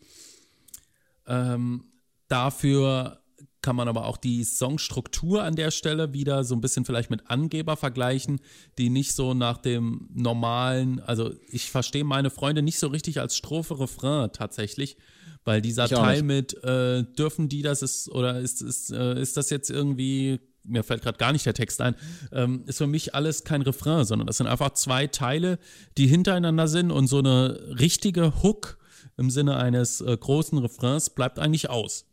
Ähm, 1.28 1.84
dafür 2.26 3.20
kann 3.62 3.76
man 3.76 3.88
aber 3.88 4.06
auch 4.06 4.16
die 4.16 4.44
Songstruktur 4.44 5.42
an 5.42 5.54
der 5.54 5.70
Stelle 5.70 6.12
wieder 6.12 6.44
so 6.44 6.54
ein 6.54 6.60
bisschen 6.60 6.84
vielleicht 6.84 7.10
mit 7.10 7.30
Angeber 7.30 7.76
vergleichen, 7.76 8.40
die 8.78 8.90
nicht 8.90 9.12
so 9.12 9.34
nach 9.34 9.58
dem 9.58 10.08
normalen, 10.12 11.00
also 11.00 11.32
ich 11.48 11.70
verstehe 11.70 12.04
meine 12.04 12.30
Freunde 12.30 12.62
nicht 12.62 12.78
so 12.78 12.88
richtig 12.88 13.20
als 13.20 13.36
Strophe 13.36 13.78
Refrain 13.78 14.30
tatsächlich, 14.32 14.96
weil 15.44 15.60
dieser 15.60 15.88
Teil 15.88 16.22
mit 16.22 16.62
äh, 16.64 17.04
dürfen 17.04 17.48
die 17.48 17.62
das 17.62 17.82
ist 17.82 18.10
oder 18.10 18.38
ist 18.40 18.62
ist 18.62 18.90
äh, 18.90 19.20
ist 19.20 19.36
das 19.36 19.50
jetzt 19.50 19.70
irgendwie 19.70 20.40
mir 20.62 20.84
fällt 20.84 21.02
gerade 21.02 21.16
gar 21.16 21.32
nicht 21.32 21.46
der 21.46 21.54
Text 21.54 21.80
ein, 21.80 21.94
ähm, 22.32 22.64
ist 22.66 22.78
für 22.78 22.86
mich 22.86 23.14
alles 23.14 23.44
kein 23.44 23.62
Refrain, 23.62 24.04
sondern 24.04 24.26
das 24.26 24.36
sind 24.36 24.46
einfach 24.46 24.74
zwei 24.74 25.06
Teile, 25.06 25.58
die 25.96 26.06
hintereinander 26.06 26.68
sind 26.68 26.90
und 26.90 27.06
so 27.06 27.18
eine 27.18 27.78
richtige 27.78 28.42
Hook 28.42 28.78
im 29.16 29.30
Sinne 29.30 29.56
eines 29.56 30.02
äh, 30.02 30.16
großen 30.16 30.58
Refrains 30.58 31.10
bleibt 31.10 31.38
eigentlich 31.38 31.70
aus 31.70 32.09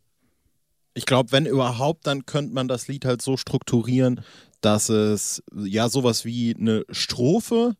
ich 0.94 1.06
glaube, 1.06 1.32
wenn 1.32 1.46
überhaupt, 1.46 2.06
dann 2.06 2.26
könnte 2.26 2.54
man 2.54 2.68
das 2.68 2.88
Lied 2.88 3.04
halt 3.04 3.22
so 3.22 3.36
strukturieren, 3.36 4.22
dass 4.60 4.88
es 4.88 5.42
ja 5.54 5.88
sowas 5.88 6.24
wie 6.24 6.54
eine 6.58 6.84
Strophe, 6.90 7.76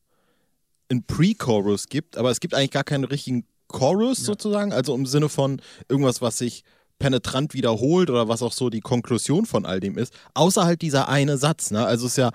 ein 0.91 1.05
Pre-Chorus 1.05 1.89
gibt, 1.89 2.17
aber 2.17 2.31
es 2.31 2.41
gibt 2.41 2.55
eigentlich 2.55 2.71
gar 2.71 2.85
keinen 2.85 3.05
richtigen 3.05 3.45
Chorus 3.67 4.21
ja. 4.21 4.25
sozusagen, 4.25 4.73
also 4.73 4.95
im 4.95 5.07
Sinne 5.07 5.29
von 5.29 5.61
irgendwas, 5.89 6.23
was 6.23 6.39
sich 6.39 6.65
penetrant 6.99 7.55
wiederholt 7.55 8.11
oder 8.11 8.29
was 8.29 8.43
auch 8.43 8.53
so 8.53 8.71
die 8.71 8.81
Konklusion 8.81 9.47
von 9.47 9.67
all 9.67 9.81
dem 9.81 9.99
ist, 9.99 10.13
außer 10.35 10.65
halt 10.65 10.83
dieser 10.83 11.09
eine 11.09 11.39
Satz. 11.39 11.71
Ne? 11.71 11.85
Also 11.85 12.07
es 12.07 12.13
ist 12.13 12.19
ja 12.19 12.31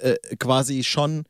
äh, 0.00 0.16
quasi 0.36 0.82
schon 0.82 1.24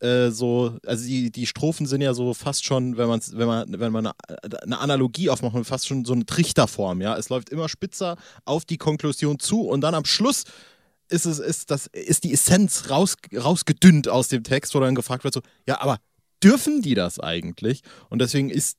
äh, 0.00 0.30
so, 0.30 0.76
also 0.84 1.06
die, 1.06 1.30
die 1.30 1.46
Strophen 1.46 1.86
sind 1.86 2.00
ja 2.02 2.14
so 2.14 2.34
fast 2.34 2.64
schon, 2.64 2.96
wenn 2.96 3.08
man 3.08 3.20
wenn 3.32 3.46
man, 3.46 3.80
wenn 3.80 3.92
man 3.92 4.06
eine, 4.06 4.78
Analogie 4.78 5.30
aufmacht, 5.30 5.66
fast 5.66 5.86
schon 5.86 6.04
so 6.04 6.12
eine 6.12 6.26
Trichterform, 6.26 7.00
ja. 7.00 7.16
Es 7.16 7.28
läuft 7.28 7.50
immer 7.50 7.68
spitzer 7.68 8.16
auf 8.44 8.64
die 8.64 8.78
Konklusion 8.78 9.38
zu 9.38 9.62
und 9.62 9.80
dann 9.80 9.94
am 9.94 10.04
Schluss 10.04 10.44
ist 11.08 11.24
es, 11.24 11.38
ist 11.38 11.70
das, 11.70 11.86
ist 11.86 12.24
die 12.24 12.32
Essenz 12.32 12.90
raus, 12.90 13.16
rausgedünnt 13.34 14.08
aus 14.08 14.28
dem 14.28 14.42
Text, 14.42 14.74
wo 14.74 14.80
dann 14.80 14.94
gefragt 14.94 15.24
wird, 15.24 15.34
so, 15.34 15.40
ja, 15.66 15.80
aber 15.80 15.98
dürfen 16.42 16.82
die 16.82 16.94
das 16.94 17.20
eigentlich? 17.20 17.82
Und 18.08 18.20
deswegen 18.20 18.50
ist, 18.50 18.76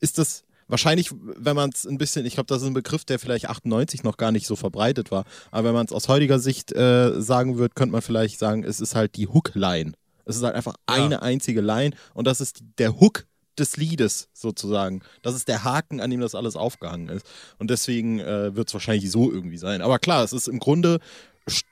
ist 0.00 0.18
das 0.18 0.44
wahrscheinlich, 0.68 1.10
wenn 1.12 1.56
man 1.56 1.70
es 1.70 1.86
ein 1.86 1.98
bisschen, 1.98 2.26
ich 2.26 2.34
glaube, 2.34 2.46
das 2.46 2.62
ist 2.62 2.68
ein 2.68 2.74
Begriff, 2.74 3.04
der 3.04 3.18
vielleicht 3.18 3.48
98 3.48 4.04
noch 4.04 4.16
gar 4.16 4.30
nicht 4.30 4.46
so 4.46 4.56
verbreitet 4.56 5.10
war, 5.10 5.24
aber 5.50 5.68
wenn 5.68 5.74
man 5.74 5.86
es 5.86 5.92
aus 5.92 6.08
heutiger 6.08 6.38
Sicht 6.38 6.72
äh, 6.72 7.20
sagen 7.20 7.58
würde, 7.58 7.74
könnte 7.74 7.92
man 7.92 8.02
vielleicht 8.02 8.38
sagen, 8.38 8.62
es 8.62 8.80
ist 8.80 8.94
halt 8.94 9.16
die 9.16 9.26
Hookline. 9.26 9.92
Es 10.30 10.36
ist 10.36 10.42
halt 10.42 10.54
einfach 10.54 10.74
ja. 10.88 10.96
eine 10.96 11.22
einzige 11.22 11.60
Line 11.60 11.94
und 12.14 12.26
das 12.26 12.40
ist 12.40 12.62
der 12.78 12.98
Hook 13.00 13.26
des 13.58 13.76
Liedes 13.76 14.28
sozusagen. 14.32 15.02
Das 15.22 15.34
ist 15.34 15.48
der 15.48 15.64
Haken, 15.64 16.00
an 16.00 16.10
dem 16.10 16.20
das 16.20 16.34
alles 16.34 16.56
aufgehangen 16.56 17.08
ist. 17.08 17.26
Und 17.58 17.70
deswegen 17.70 18.18
äh, 18.18 18.56
wird 18.56 18.68
es 18.68 18.74
wahrscheinlich 18.74 19.10
so 19.10 19.30
irgendwie 19.30 19.58
sein. 19.58 19.82
Aber 19.82 19.98
klar, 19.98 20.24
es 20.24 20.32
ist 20.32 20.48
im 20.48 20.58
Grunde 20.58 20.98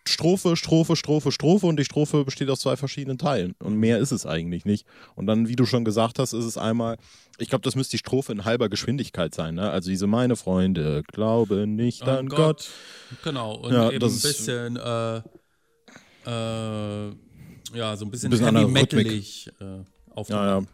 Strophe, 0.07 0.57
Strophe, 0.57 0.97
Strophe, 0.97 1.31
Strophe 1.31 1.67
und 1.67 1.79
die 1.79 1.85
Strophe 1.85 2.25
besteht 2.25 2.51
aus 2.51 2.61
zwei 2.61 2.77
verschiedenen 2.77 3.19
Teilen. 3.19 3.55
Und 3.61 3.77
mehr 3.77 3.99
ist 3.99 4.13
es 4.13 4.27
eigentlich 4.27 4.65
nicht. 4.65 4.87
Und 5.15 5.27
dann, 5.27 5.49
wie 5.49 5.57
du 5.57 5.67
schon 5.67 5.85
gesagt 5.85 6.19
hast, 6.19 6.33
ist 6.33 6.45
es 6.45 6.59
einmal, 6.59 6.97
ich 7.39 7.49
glaube, 7.49 7.63
das 7.63 7.77
müsste 7.77 7.93
die 7.93 7.99
Strophe 7.99 8.33
in 8.33 8.45
halber 8.45 8.69
Geschwindigkeit 8.69 9.35
sein. 9.35 9.55
Ne? 9.55 9.71
Also 9.71 9.91
diese 9.91 10.07
meine 10.07 10.37
Freunde, 10.37 11.03
glaube 11.07 11.67
nicht 11.67 12.03
an, 12.03 12.09
an 12.09 12.29
Gott. 12.29 12.39
Gott. 12.39 12.71
Genau, 13.23 13.55
und 13.55 13.73
ja, 13.73 13.91
eben 13.91 14.05
ein 14.05 14.21
bisschen, 14.21 14.77
äh, 14.77 15.19
äh, 16.27 17.15
ja, 17.75 17.97
so 17.97 18.05
ein 18.05 18.11
bisschen, 18.11 18.31
bisschen 18.31 18.57
heavy 18.57 18.71
metalig 18.71 19.51
äh, 19.61 19.85
aufgenommen. 20.11 20.49
Ja, 20.49 20.59
ja. 20.61 20.67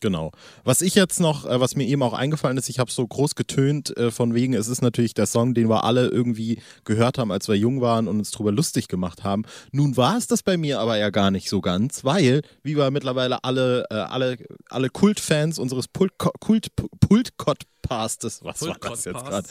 Genau. 0.00 0.30
Was 0.62 0.80
ich 0.80 0.94
jetzt 0.94 1.18
noch, 1.18 1.44
äh, 1.44 1.60
was 1.60 1.74
mir 1.74 1.84
eben 1.84 2.02
auch 2.02 2.12
eingefallen 2.12 2.56
ist, 2.56 2.68
ich 2.68 2.78
habe 2.78 2.90
so 2.90 3.06
groß 3.06 3.34
getönt 3.34 3.96
äh, 3.96 4.10
von 4.10 4.34
wegen, 4.34 4.54
es 4.54 4.68
ist 4.68 4.80
natürlich 4.80 5.14
der 5.14 5.26
Song, 5.26 5.54
den 5.54 5.68
wir 5.68 5.84
alle 5.84 6.06
irgendwie 6.06 6.60
gehört 6.84 7.18
haben, 7.18 7.32
als 7.32 7.48
wir 7.48 7.56
jung 7.56 7.80
waren 7.80 8.06
und 8.06 8.18
uns 8.18 8.30
drüber 8.30 8.52
lustig 8.52 8.88
gemacht 8.88 9.24
haben. 9.24 9.42
Nun 9.72 9.96
war 9.96 10.16
es 10.16 10.28
das 10.28 10.42
bei 10.42 10.56
mir 10.56 10.78
aber 10.78 10.96
ja 10.98 11.10
gar 11.10 11.30
nicht 11.30 11.48
so 11.48 11.60
ganz, 11.60 12.04
weil, 12.04 12.42
wie 12.62 12.76
wir 12.76 12.90
mittlerweile 12.90 13.42
alle, 13.42 13.86
äh, 13.90 13.94
alle, 13.94 14.36
alle 14.68 14.88
Kultfans 14.88 15.58
unseres 15.58 15.88
Pult, 15.88 16.12
Kult, 16.18 16.68
Pultcodpastes, 17.00 18.44
was 18.44 18.60
Pult 18.60 18.82
war 18.82 18.90
das 18.90 19.04
jetzt 19.04 19.24
gerade? 19.24 19.48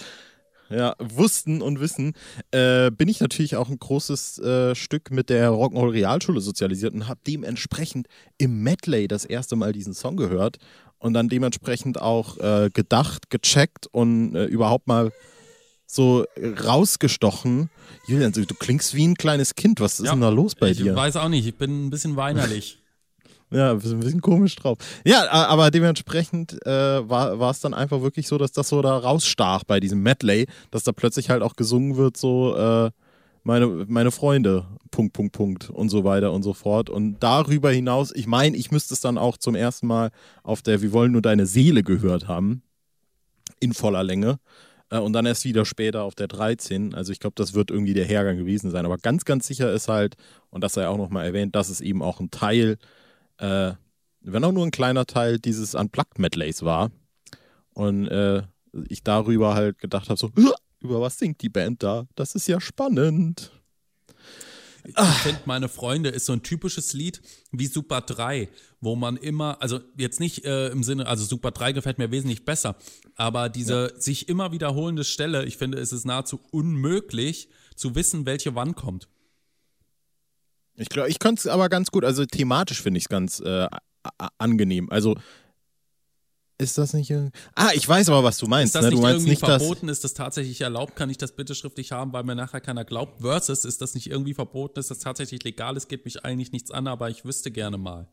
Ja, 0.70 0.96
wussten 1.00 1.62
und 1.62 1.80
wissen, 1.80 2.14
äh, 2.52 2.92
bin 2.92 3.08
ich 3.08 3.20
natürlich 3.20 3.56
auch 3.56 3.70
ein 3.70 3.80
großes 3.80 4.40
äh, 4.40 4.76
Stück 4.76 5.12
mit 5.12 5.30
der 5.30 5.52
Rock'n'Roll 5.52 5.92
Realschule 5.92 6.42
sozialisiert 6.42 6.94
und 6.94 7.08
habe 7.08 7.20
dementsprechend 7.26 8.08
im 8.38 8.64
Medley 8.64 9.08
das 9.08 9.26
erste 9.26 9.56
Mal 9.56 9.74
diesen 9.74 9.94
Song 9.94 10.18
gehört 10.18 10.58
und 11.00 11.14
dann 11.14 11.30
dementsprechend 11.30 12.02
auch 12.02 12.38
äh, 12.38 12.70
gedacht, 12.74 13.30
gecheckt 13.30 13.88
und 13.88 14.36
äh, 14.36 14.46
überhaupt 14.46 14.88
mal 14.88 15.12
so 15.86 16.26
rausgestochen. 16.38 17.70
Julian, 18.08 18.34
du 18.34 18.46
klingst 18.46 18.94
wie 18.94 19.08
ein 19.08 19.16
kleines 19.16 19.56
Kind. 19.56 19.80
Was 19.80 20.00
ist 20.00 20.06
ja, 20.08 20.12
denn 20.12 20.22
da 20.22 20.30
los 20.30 20.54
bei 20.54 20.72
ich 20.72 20.78
dir? 20.78 20.92
Ich 20.92 20.98
weiß 20.98 21.16
auch 21.16 21.30
nicht. 21.30 21.48
Ich 21.48 21.56
bin 21.56 21.88
ein 21.88 21.90
bisschen 21.90 22.18
weinerlich. 22.18 22.80
Ja, 23.50 23.72
ein 23.72 23.80
bisschen 23.80 24.22
komisch 24.22 24.56
drauf. 24.56 24.78
Ja, 25.06 25.30
aber 25.32 25.72
dementsprechend 25.72 26.54
äh, 26.66 26.70
war 27.10 27.50
es 27.50 27.62
dann 27.62 27.74
einfach 27.74 28.02
wirklich 28.02 28.28
so, 28.28 28.38
dass 28.38 28.52
das 28.52 28.68
so 28.70 28.82
da 28.82 28.98
rausstach 28.98 29.64
bei 29.64 29.80
diesem 29.80 30.04
Medley, 30.04 30.48
dass 30.70 30.84
da 30.84 30.92
plötzlich 30.92 31.30
halt 31.30 31.42
auch 31.42 31.56
gesungen 31.56 31.96
wird, 31.96 32.18
so 32.18 32.58
äh, 32.58 32.92
meine, 33.44 33.86
meine 33.88 34.12
Freunde, 34.12 34.66
Punkt, 34.92 35.14
Punkt, 35.14 35.32
Punkt 35.32 35.70
und 35.70 35.88
so 35.88 36.04
weiter 36.04 36.34
und 36.34 36.44
so 36.44 36.54
fort. 36.54 36.90
Und 36.90 37.20
darüber 37.22 37.72
hinaus, 37.72 38.14
ich 38.14 38.28
meine, 38.28 38.58
ich 38.58 38.72
müsste 38.72 38.94
es 38.94 39.00
dann 39.00 39.18
auch 39.18 39.38
zum 39.38 39.56
ersten 39.56 39.88
Mal 39.88 40.12
auf 40.44 40.62
der 40.62 40.82
Wir 40.82 40.92
wollen 40.92 41.14
nur 41.14 41.22
deine 41.22 41.46
Seele 41.46 41.84
gehört 41.84 42.28
haben, 42.28 42.62
in 43.62 43.74
voller 43.74 44.04
Länge. 44.04 44.40
Äh, 44.90 45.00
und 45.00 45.14
dann 45.14 45.26
erst 45.26 45.46
wieder 45.46 45.64
später 45.64 46.04
auf 46.04 46.16
der 46.16 46.28
13. 46.28 46.94
Also 46.94 47.14
ich 47.14 47.22
glaube, 47.22 47.36
das 47.36 47.54
wird 47.54 47.72
irgendwie 47.72 47.94
der 47.94 48.06
Hergang 48.06 48.36
gewesen 48.38 48.72
sein. 48.72 48.86
Aber 48.86 48.98
ganz, 48.98 49.24
ganz 49.24 49.48
sicher 49.48 49.72
ist 49.72 49.88
halt, 49.88 50.16
und 50.50 50.62
das 50.62 50.74
sei 50.74 50.86
auch 50.88 50.98
nochmal 50.98 51.26
erwähnt, 51.26 51.56
dass 51.56 51.70
es 51.70 51.80
eben 51.80 52.02
auch 52.02 52.20
ein 52.20 52.32
Teil 52.32 52.78
äh, 53.38 53.74
wenn 54.22 54.44
auch 54.44 54.52
nur 54.52 54.66
ein 54.66 54.72
kleiner 54.72 55.06
Teil 55.06 55.40
dieses 55.40 55.76
Unplugged-Medleys 55.76 56.64
war. 56.64 56.92
Und 57.74 58.08
äh, 58.08 58.44
ich 58.90 59.04
darüber 59.04 59.56
halt 59.56 59.80
gedacht 59.80 60.10
habe, 60.10 60.20
so, 60.20 60.32
über 60.80 61.02
was 61.02 61.18
singt 61.18 61.42
die 61.42 61.50
Band 61.50 61.84
da? 61.84 62.08
Das 62.16 62.36
ist 62.36 62.48
ja 62.48 62.60
spannend. 62.60 63.52
Ich 64.84 64.96
finde, 64.96 65.42
meine 65.46 65.68
Freunde 65.68 66.10
ist 66.10 66.26
so 66.26 66.34
ein 66.34 66.44
typisches 66.44 66.94
Lied 66.94 67.22
wie 67.52 67.66
Super 67.66 68.00
3, 68.00 68.48
wo 68.80 68.96
man 68.96 69.18
immer, 69.18 69.62
also 69.62 69.82
jetzt 69.98 70.22
nicht 70.22 70.46
äh, 70.46 70.70
im 70.70 70.82
Sinne, 70.82 71.08
also 71.08 71.26
Super 71.26 71.52
3 71.52 71.74
gefällt 71.74 71.98
mir 71.98 72.10
wesentlich 72.12 72.46
besser, 72.46 72.78
aber 73.16 73.50
diese 73.50 73.92
ja. 73.94 74.00
sich 74.00 74.30
immer 74.30 74.54
wiederholende 74.54 75.04
Stelle, 75.04 75.46
ich 75.46 75.58
finde, 75.58 75.78
es 75.80 75.92
ist 75.92 76.06
nahezu 76.06 76.40
unmöglich 76.52 77.50
zu 77.76 77.96
wissen, 77.96 78.26
welche 78.26 78.56
wann 78.56 78.76
kommt. 78.76 79.10
Ich 80.78 80.90
glaube, 80.90 81.10
ich 81.10 81.20
könnte 81.20 81.42
es 81.42 81.48
aber 81.48 81.70
ganz 81.70 81.90
gut, 81.92 82.06
also 82.06 82.26
thematisch 82.26 82.82
finde 82.82 83.00
ich 83.00 83.06
es 83.06 83.10
ganz 83.10 83.40
äh, 83.40 83.68
angenehm. 84.38 84.90
Also 84.90 85.16
ist 86.60 86.78
das 86.78 86.94
nicht 86.94 87.10
irgendwie. 87.12 87.38
Ah, 87.56 87.70
ich 87.74 87.88
weiß 87.88 88.10
aber, 88.10 88.24
was 88.24 88.40
du 88.40 88.48
meinst. 88.48 88.74
Ist 88.74 88.76
das 88.76 88.86
ne? 88.86 88.90
nicht 88.90 88.98
du 88.98 89.02
meinst 89.02 89.18
irgendwie 89.18 89.30
nicht, 89.32 89.46
verboten? 89.46 89.90
Ist 89.90 90.04
das 90.04 90.16
tatsächlich 90.16 90.62
erlaubt? 90.62 90.96
Kann 90.96 91.10
ich 91.10 91.18
das 91.18 91.34
bitte 91.34 91.54
schriftlich 91.54 91.92
haben, 91.92 92.14
weil 92.14 92.24
mir 92.24 92.36
nachher 92.36 92.62
keiner 92.62 92.84
glaubt? 92.84 93.22
Versus, 93.22 93.64
ist 93.64 93.82
das 93.82 93.94
nicht 93.94 94.10
irgendwie 94.10 94.34
verboten? 94.34 94.80
Ist 94.80 94.90
das 94.90 95.00
tatsächlich 95.00 95.44
legal? 95.44 95.78
Es 95.78 95.88
geht 95.88 96.06
mich 96.06 96.26
eigentlich 96.26 96.52
nichts 96.52 96.72
an, 96.72 96.88
aber 96.88 97.10
ich 97.10 97.26
wüsste 97.26 97.52
gerne 97.52 97.78
mal. 97.78 98.08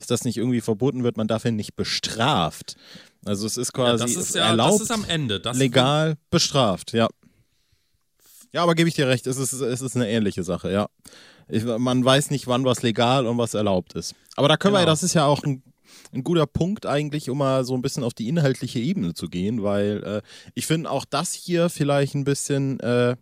Ist 0.00 0.10
das 0.10 0.24
nicht 0.24 0.36
irgendwie 0.36 0.60
verboten, 0.60 1.02
wird 1.02 1.16
man 1.16 1.28
dafür 1.28 1.50
nicht 1.50 1.76
bestraft? 1.76 2.76
Also 3.24 3.46
es 3.46 3.56
ist 3.56 3.72
quasi 3.72 4.02
ja, 4.02 4.06
das 4.06 4.16
ist 4.16 4.34
ja, 4.34 4.46
erlaubt, 4.48 4.74
das 4.74 4.80
ist 4.82 4.90
am 4.90 5.04
Ende. 5.04 5.40
Das 5.40 5.56
legal 5.56 6.16
bestraft, 6.30 6.92
ja. 6.92 7.08
Ja, 8.52 8.62
aber 8.62 8.74
gebe 8.74 8.88
ich 8.88 8.94
dir 8.94 9.08
recht, 9.08 9.26
es 9.26 9.36
ist, 9.36 9.52
es 9.52 9.82
ist 9.82 9.96
eine 9.96 10.08
ähnliche 10.08 10.42
Sache, 10.42 10.72
ja. 10.72 10.88
Ich, 11.48 11.64
man 11.64 12.04
weiß 12.04 12.30
nicht, 12.30 12.46
wann 12.46 12.64
was 12.64 12.82
legal 12.82 13.26
und 13.26 13.38
was 13.38 13.54
erlaubt 13.54 13.94
ist. 13.94 14.14
Aber 14.36 14.48
da 14.48 14.56
können 14.56 14.74
genau. 14.74 14.84
wir, 14.84 14.86
das 14.86 15.02
ist 15.02 15.14
ja 15.14 15.24
auch 15.26 15.42
ein, 15.42 15.62
ein, 16.12 16.24
guter 16.24 16.46
Punkt 16.46 16.86
eigentlich, 16.86 17.30
um 17.30 17.38
mal 17.38 17.64
so 17.64 17.74
ein 17.74 17.82
bisschen 17.82 18.04
auf 18.04 18.14
die 18.14 18.28
inhaltliche 18.28 18.78
Ebene 18.78 19.14
zu 19.14 19.28
gehen, 19.28 19.62
weil 19.62 20.02
äh, 20.04 20.22
ich 20.54 20.66
finde 20.66 20.90
auch 20.90 21.04
das 21.04 21.32
hier 21.32 21.68
vielleicht 21.68 22.14
ein 22.14 22.24
bisschen, 22.24 22.80
äh, 22.80 23.16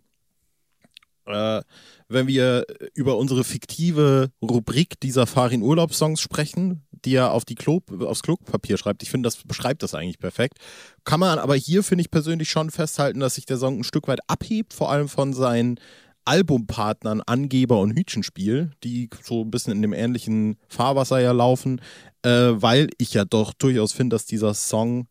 äh, 1.27 1.63
wenn 2.09 2.27
wir 2.27 2.65
über 2.95 3.17
unsere 3.17 3.45
fiktive 3.45 4.31
Rubrik 4.43 5.01
dieser 5.01 5.27
Farin 5.27 5.63
Urlaubssongs 5.63 6.21
sprechen, 6.21 6.83
die 7.05 7.15
er 7.15 7.33
auf 7.33 7.45
die 7.45 7.55
Klo, 7.55 7.81
aufs 8.01 8.23
Klopapier 8.23 8.79
schreibt. 8.79 9.03
Ich 9.03 9.11
finde, 9.11 9.27
das 9.27 9.37
beschreibt 9.37 9.83
das 9.83 9.95
eigentlich 9.95 10.19
perfekt. 10.19 10.59
Kann 11.05 11.21
man 11.21 11.39
aber 11.39 11.55
hier, 11.55 11.83
finde 11.83 12.03
ich 12.03 12.11
persönlich, 12.11 12.51
schon 12.51 12.71
festhalten, 12.71 13.21
dass 13.21 13.37
sich 13.37 13.47
der 13.47 13.59
Song 13.59 13.79
ein 13.79 13.85
Stück 13.85 14.09
weit 14.09 14.21
abhebt, 14.29 14.73
vor 14.73 14.91
allem 14.91 15.09
von 15.09 15.33
seinen 15.33 15.79
Albumpartnern 16.25 17.23
Angeber 17.25 17.81
und 17.81 17.97
Hütchenspiel, 17.97 18.73
die 18.83 19.09
so 19.23 19.43
ein 19.43 19.51
bisschen 19.51 19.73
in 19.73 19.83
dem 19.83 19.93
ähnlichen 19.93 20.57
Fahrwasser 20.69 21.21
ja 21.21 21.33
laufen, 21.33 21.81
äh, 22.23 22.53
weil 22.55 22.89
ich 22.99 23.15
ja 23.15 23.25
doch 23.25 23.53
durchaus 23.55 23.93
finde, 23.93 24.15
dass 24.15 24.27
dieser 24.27 24.53
Song 24.55 25.07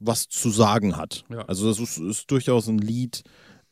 was 0.00 0.28
zu 0.28 0.50
sagen 0.50 0.96
hat. 0.96 1.24
Ja. 1.28 1.40
Also 1.42 1.68
das 1.68 1.78
ist, 1.78 1.98
ist, 1.98 2.30
durchaus 2.30 2.68
ein 2.68 2.78
Lied, 2.78 3.22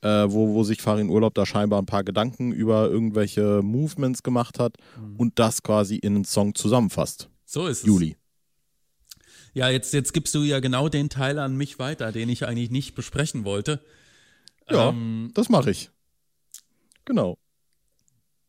äh, 0.02 0.26
wo, 0.28 0.54
wo 0.54 0.64
sich 0.64 0.82
Farin 0.82 1.08
Urlaub 1.08 1.34
da 1.34 1.46
scheinbar 1.46 1.80
ein 1.80 1.86
paar 1.86 2.04
Gedanken 2.04 2.52
über 2.52 2.88
irgendwelche 2.88 3.60
Movements 3.62 4.22
gemacht 4.22 4.58
hat 4.58 4.76
mhm. 4.98 5.16
und 5.16 5.38
das 5.38 5.62
quasi 5.62 5.96
in 5.96 6.16
einen 6.16 6.24
Song 6.24 6.54
zusammenfasst. 6.54 7.28
So 7.44 7.66
ist 7.66 7.78
es. 7.78 7.86
Juli. 7.86 8.16
Ja, 9.54 9.70
jetzt, 9.70 9.94
jetzt 9.94 10.12
gibst 10.12 10.34
du 10.34 10.42
ja 10.42 10.60
genau 10.60 10.90
den 10.90 11.08
Teil 11.08 11.38
an 11.38 11.56
mich 11.56 11.78
weiter, 11.78 12.12
den 12.12 12.28
ich 12.28 12.46
eigentlich 12.46 12.70
nicht 12.70 12.94
besprechen 12.94 13.44
wollte. 13.44 13.80
Ja, 14.70 14.90
ähm, 14.90 15.30
das 15.34 15.48
mache 15.48 15.70
ich. 15.70 15.90
Genau. 17.06 17.38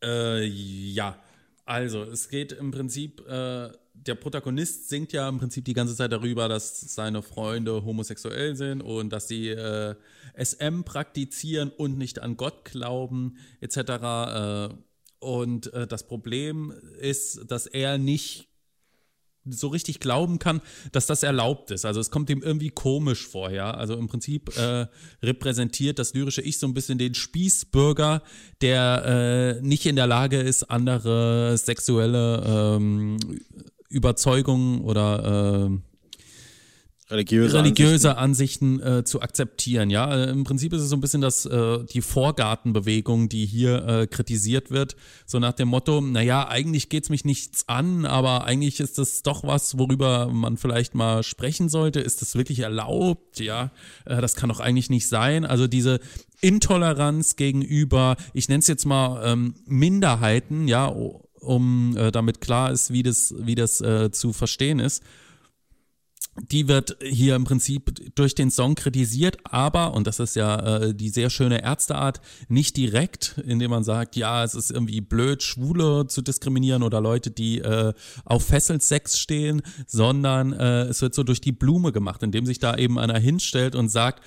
Äh, 0.02 0.44
ja, 0.44 1.18
also 1.64 2.02
es 2.02 2.28
geht 2.28 2.52
im 2.52 2.70
Prinzip, 2.70 3.26
äh, 3.26 3.70
der 4.06 4.14
Protagonist 4.14 4.88
singt 4.88 5.12
ja 5.12 5.28
im 5.28 5.38
Prinzip 5.38 5.64
die 5.64 5.74
ganze 5.74 5.94
Zeit 5.94 6.12
darüber, 6.12 6.48
dass 6.48 6.80
seine 6.80 7.22
Freunde 7.22 7.84
homosexuell 7.84 8.56
sind 8.56 8.80
und 8.80 9.10
dass 9.10 9.28
sie 9.28 9.48
äh, 9.48 9.94
SM 10.36 10.82
praktizieren 10.84 11.70
und 11.70 11.98
nicht 11.98 12.20
an 12.20 12.36
Gott 12.36 12.64
glauben, 12.64 13.36
etc. 13.60 13.78
Äh, 13.78 14.68
und 15.20 15.72
äh, 15.72 15.86
das 15.86 16.06
Problem 16.06 16.72
ist, 17.00 17.50
dass 17.50 17.66
er 17.66 17.98
nicht 17.98 18.48
so 19.50 19.68
richtig 19.68 20.00
glauben 20.00 20.38
kann, 20.38 20.60
dass 20.92 21.06
das 21.06 21.22
erlaubt 21.22 21.70
ist. 21.70 21.84
Also 21.84 22.00
es 22.00 22.10
kommt 22.10 22.28
ihm 22.28 22.42
irgendwie 22.42 22.70
komisch 22.70 23.26
vor, 23.26 23.50
ja. 23.50 23.70
Also 23.70 23.94
im 23.94 24.08
Prinzip 24.08 24.54
äh, 24.58 24.86
repräsentiert 25.22 25.98
das 25.98 26.12
lyrische 26.14 26.42
Ich 26.42 26.58
so 26.58 26.66
ein 26.66 26.74
bisschen 26.74 26.98
den 26.98 27.14
Spießbürger, 27.14 28.22
der 28.60 29.58
äh, 29.58 29.62
nicht 29.62 29.86
in 29.86 29.96
der 29.96 30.06
Lage 30.06 30.38
ist, 30.38 30.64
andere 30.64 31.56
sexuelle 31.56 32.42
ähm, 32.46 33.18
Überzeugungen 33.88 34.82
oder 34.82 35.70
äh, 35.70 35.78
religiöse, 37.10 37.58
religiöse 37.58 38.16
Ansichten, 38.16 38.80
Ansichten 38.80 38.98
äh, 38.98 39.04
zu 39.04 39.22
akzeptieren. 39.22 39.90
Ja, 39.90 40.14
äh, 40.14 40.30
im 40.30 40.44
Prinzip 40.44 40.72
ist 40.72 40.82
es 40.82 40.90
so 40.90 40.96
ein 40.96 41.00
bisschen 41.00 41.20
das 41.20 41.46
äh, 41.46 41.84
die 41.84 42.02
Vorgartenbewegung, 42.02 43.28
die 43.28 43.46
hier 43.46 43.86
äh, 43.86 44.06
kritisiert 44.06 44.70
wird, 44.70 44.96
so 45.26 45.38
nach 45.38 45.52
dem 45.52 45.68
Motto: 45.68 46.00
Naja, 46.00 46.48
eigentlich 46.48 46.88
geht's 46.88 47.10
mich 47.10 47.24
nichts 47.24 47.68
an, 47.68 48.04
aber 48.04 48.44
eigentlich 48.44 48.80
ist 48.80 48.98
das 48.98 49.22
doch 49.22 49.44
was, 49.44 49.78
worüber 49.78 50.28
man 50.28 50.56
vielleicht 50.56 50.94
mal 50.94 51.22
sprechen 51.22 51.68
sollte. 51.68 52.00
Ist 52.00 52.22
das 52.22 52.34
wirklich 52.34 52.60
erlaubt? 52.60 53.40
Ja, 53.40 53.70
äh, 54.04 54.20
das 54.20 54.34
kann 54.34 54.48
doch 54.48 54.60
eigentlich 54.60 54.90
nicht 54.90 55.08
sein. 55.08 55.44
Also 55.44 55.66
diese 55.66 56.00
Intoleranz 56.40 57.36
gegenüber, 57.36 58.16
ich 58.32 58.48
nenne 58.48 58.60
es 58.60 58.68
jetzt 58.68 58.84
mal 58.84 59.22
ähm, 59.24 59.54
Minderheiten, 59.66 60.68
ja, 60.68 60.94
um 61.40 61.96
äh, 61.96 62.10
damit 62.10 62.40
klar 62.40 62.70
ist, 62.70 62.92
wie 62.92 63.02
das 63.02 63.34
wie 63.38 63.54
das 63.54 63.80
äh, 63.80 64.10
zu 64.10 64.32
verstehen 64.32 64.78
ist. 64.78 65.02
Die 66.52 66.68
wird 66.68 66.96
hier 67.02 67.34
im 67.34 67.42
Prinzip 67.42 68.14
durch 68.14 68.34
den 68.34 68.52
Song 68.52 68.76
kritisiert, 68.76 69.38
aber, 69.42 69.94
und 69.94 70.06
das 70.06 70.20
ist 70.20 70.36
ja 70.36 70.76
äh, 70.76 70.94
die 70.94 71.08
sehr 71.08 71.30
schöne 71.30 71.62
Ärzteart, 71.62 72.20
nicht 72.48 72.76
direkt, 72.76 73.38
indem 73.44 73.72
man 73.72 73.82
sagt, 73.82 74.14
ja, 74.14 74.44
es 74.44 74.54
ist 74.54 74.70
irgendwie 74.70 75.00
blöd, 75.00 75.42
Schwule 75.42 76.06
zu 76.06 76.22
diskriminieren 76.22 76.84
oder 76.84 77.00
Leute, 77.00 77.32
die 77.32 77.58
äh, 77.58 77.92
auf 78.24 78.44
Fesselsex 78.44 79.18
stehen, 79.18 79.62
sondern 79.88 80.52
äh, 80.52 80.82
es 80.82 81.02
wird 81.02 81.14
so 81.14 81.24
durch 81.24 81.40
die 81.40 81.50
Blume 81.50 81.90
gemacht, 81.90 82.22
indem 82.22 82.46
sich 82.46 82.60
da 82.60 82.76
eben 82.76 83.00
einer 83.00 83.18
hinstellt 83.18 83.74
und 83.74 83.88
sagt, 83.88 84.22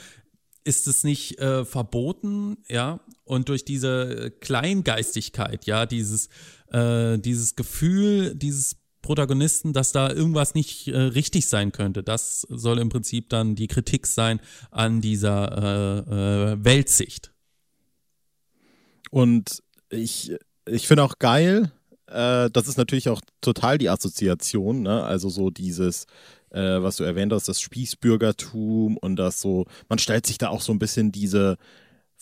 ist 0.64 0.88
es 0.88 1.04
nicht 1.04 1.40
äh, 1.40 1.66
verboten, 1.66 2.58
ja, 2.68 3.00
und 3.24 3.50
durch 3.50 3.66
diese 3.66 4.32
Kleingeistigkeit, 4.42 5.66
ja, 5.66 5.86
dieses, 5.86 6.30
äh, 6.72 7.18
dieses 7.18 7.56
Gefühl, 7.56 8.36
dieses 8.36 8.76
Protagonisten, 9.02 9.74
dass 9.74 9.92
da 9.92 10.12
irgendwas 10.12 10.54
nicht 10.54 10.88
äh, 10.88 10.98
richtig 10.98 11.48
sein 11.48 11.72
könnte. 11.72 12.04
Das 12.04 12.46
soll 12.50 12.80
im 12.80 12.90
Prinzip 12.90 13.30
dann 13.30 13.56
die 13.56 13.68
Kritik 13.68 14.06
sein 14.06 14.40
an 14.70 15.02
dieser 15.02 16.06
äh, 16.08 16.52
äh, 16.52 16.64
Weltsicht. 16.64 17.32
Und 19.10 19.64
ich, 19.90 20.34
ich 20.68 20.88
finde 20.88 21.04
auch 21.04 21.18
geil, 21.18 21.72
äh, 22.08 22.50
das 22.52 22.68
ist 22.68 22.78
natürlich 22.78 23.10
auch 23.10 23.22
total 23.42 23.78
die 23.78 23.90
Assoziation, 23.90 24.84
ne? 24.84 25.04
also 25.04 25.30
so 25.30 25.50
dieses, 25.50 26.06
äh, 26.52 26.82
was 26.82 26.98
du 26.98 27.04
erwähnt 27.04 27.34
hast, 27.34 27.48
das 27.48 27.62
Spießbürgertum 27.62 28.98
und 28.98 29.16
das 29.16 29.42
so, 29.42 29.66
man 29.90 30.00
stellt 30.00 30.26
sich 30.26 30.38
da 30.38 30.50
auch 30.50 30.62
so 30.62 30.72
ein 30.72 30.80
bisschen 30.80 31.12
diese, 31.12 31.58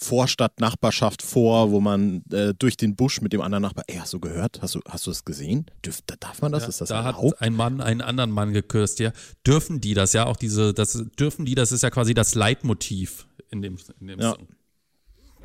Vorstadt-Nachbarschaft 0.02 1.22
vor, 1.22 1.72
wo 1.72 1.82
man 1.82 2.24
äh, 2.32 2.54
durch 2.58 2.78
den 2.78 2.96
Busch 2.96 3.20
mit 3.20 3.34
dem 3.34 3.42
anderen 3.42 3.64
Nachbar, 3.64 3.84
ey, 3.88 3.98
hast 3.98 4.14
du 4.14 4.20
gehört? 4.22 4.62
Hast 4.62 4.76
du, 4.76 4.82
hast 4.88 5.06
du 5.06 5.12
das 5.12 5.26
gesehen? 5.26 5.66
Dürf, 5.86 6.00
darf 6.20 6.42
man 6.42 6.54
das? 6.54 6.64
Ja, 6.64 6.70
ist 6.70 6.80
das 6.80 6.88
da 6.88 7.06
erlaubt? 7.06 7.34
hat 7.34 7.42
ein 7.42 7.54
Mann 7.54 7.82
einen 7.82 8.00
anderen 8.00 8.32
Mann 8.32 8.54
geküsst, 8.54 9.00
ja. 9.00 9.12
Dürfen 9.46 9.82
die 9.82 9.94
das, 9.94 10.14
ja? 10.14 10.26
Auch 10.26 10.38
diese, 10.38 10.74
das 10.74 11.04
dürfen 11.20 11.44
die, 11.44 11.54
das 11.54 11.74
ist 11.74 11.84
ja 11.84 11.90
quasi 11.90 12.14
das 12.14 12.34
Leitmotiv 12.34 13.28
in 13.52 13.62
dem, 13.62 13.78
in 14.00 14.08
dem 14.08 14.20
ja. 14.22 14.32
Song. 14.32 14.48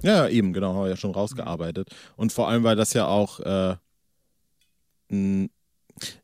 Ja, 0.03 0.29
eben, 0.29 0.53
genau, 0.53 0.75
haben 0.75 0.85
wir 0.85 0.91
ja 0.91 0.97
schon 0.97 1.11
rausgearbeitet. 1.11 1.91
Und 2.15 2.33
vor 2.33 2.49
allem, 2.49 2.63
weil 2.63 2.77
das 2.77 2.93
ja 2.93 3.09
auch 3.09 3.41
äh, 3.41 3.75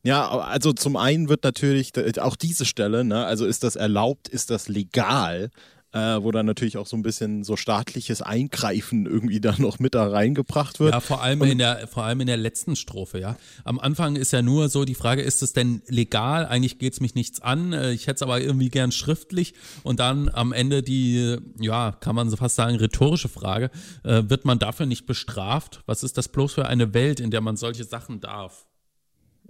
ja, 0.02 0.28
also 0.28 0.72
zum 0.72 0.96
einen 0.96 1.28
wird 1.28 1.44
natürlich 1.44 1.92
auch 2.20 2.36
diese 2.36 2.64
Stelle, 2.64 3.04
ne, 3.04 3.24
also 3.24 3.46
ist 3.46 3.64
das 3.64 3.76
erlaubt, 3.76 4.28
ist 4.28 4.50
das 4.50 4.68
legal, 4.68 5.50
äh, 5.92 6.22
wo 6.22 6.30
dann 6.30 6.46
natürlich 6.46 6.76
auch 6.76 6.86
so 6.86 6.96
ein 6.96 7.02
bisschen 7.02 7.42
so 7.42 7.56
staatliches 7.56 8.22
Eingreifen 8.22 9.06
irgendwie 9.06 9.40
da 9.40 9.54
noch 9.58 9.78
mit 9.78 9.94
da 9.94 10.08
reingebracht 10.08 10.80
wird. 10.80 10.94
Ja, 10.94 11.00
vor 11.00 11.22
allem 11.22 11.42
in 11.42 11.58
der, 11.58 11.88
vor 11.88 12.04
allem 12.04 12.20
in 12.20 12.26
der 12.26 12.36
letzten 12.36 12.76
Strophe, 12.76 13.18
ja. 13.18 13.36
Am 13.64 13.80
Anfang 13.80 14.16
ist 14.16 14.32
ja 14.32 14.42
nur 14.42 14.68
so 14.68 14.84
die 14.84 14.94
Frage, 14.94 15.22
ist 15.22 15.42
es 15.42 15.52
denn 15.52 15.82
legal? 15.86 16.46
Eigentlich 16.46 16.78
geht 16.78 16.92
es 16.92 17.00
mich 17.00 17.14
nichts 17.14 17.40
an. 17.40 17.72
Äh, 17.72 17.92
ich 17.92 18.06
hätte 18.06 18.16
es 18.16 18.22
aber 18.22 18.40
irgendwie 18.40 18.68
gern 18.68 18.92
schriftlich. 18.92 19.54
Und 19.82 20.00
dann 20.00 20.28
am 20.28 20.52
Ende 20.52 20.82
die, 20.82 21.38
ja, 21.58 21.92
kann 21.92 22.14
man 22.14 22.30
so 22.30 22.36
fast 22.36 22.56
sagen, 22.56 22.76
rhetorische 22.76 23.28
Frage, 23.28 23.70
äh, 24.04 24.22
wird 24.26 24.44
man 24.44 24.58
dafür 24.58 24.86
nicht 24.86 25.06
bestraft? 25.06 25.82
Was 25.86 26.02
ist 26.02 26.16
das 26.16 26.28
bloß 26.28 26.52
für 26.52 26.66
eine 26.66 26.94
Welt, 26.94 27.20
in 27.20 27.30
der 27.30 27.40
man 27.40 27.56
solche 27.56 27.84
Sachen 27.84 28.20
darf? 28.20 28.66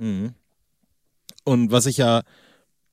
Mhm. 0.01 0.35
Und 1.45 1.71
was 1.71 1.87
ich 1.87 1.99
ja 1.99 2.23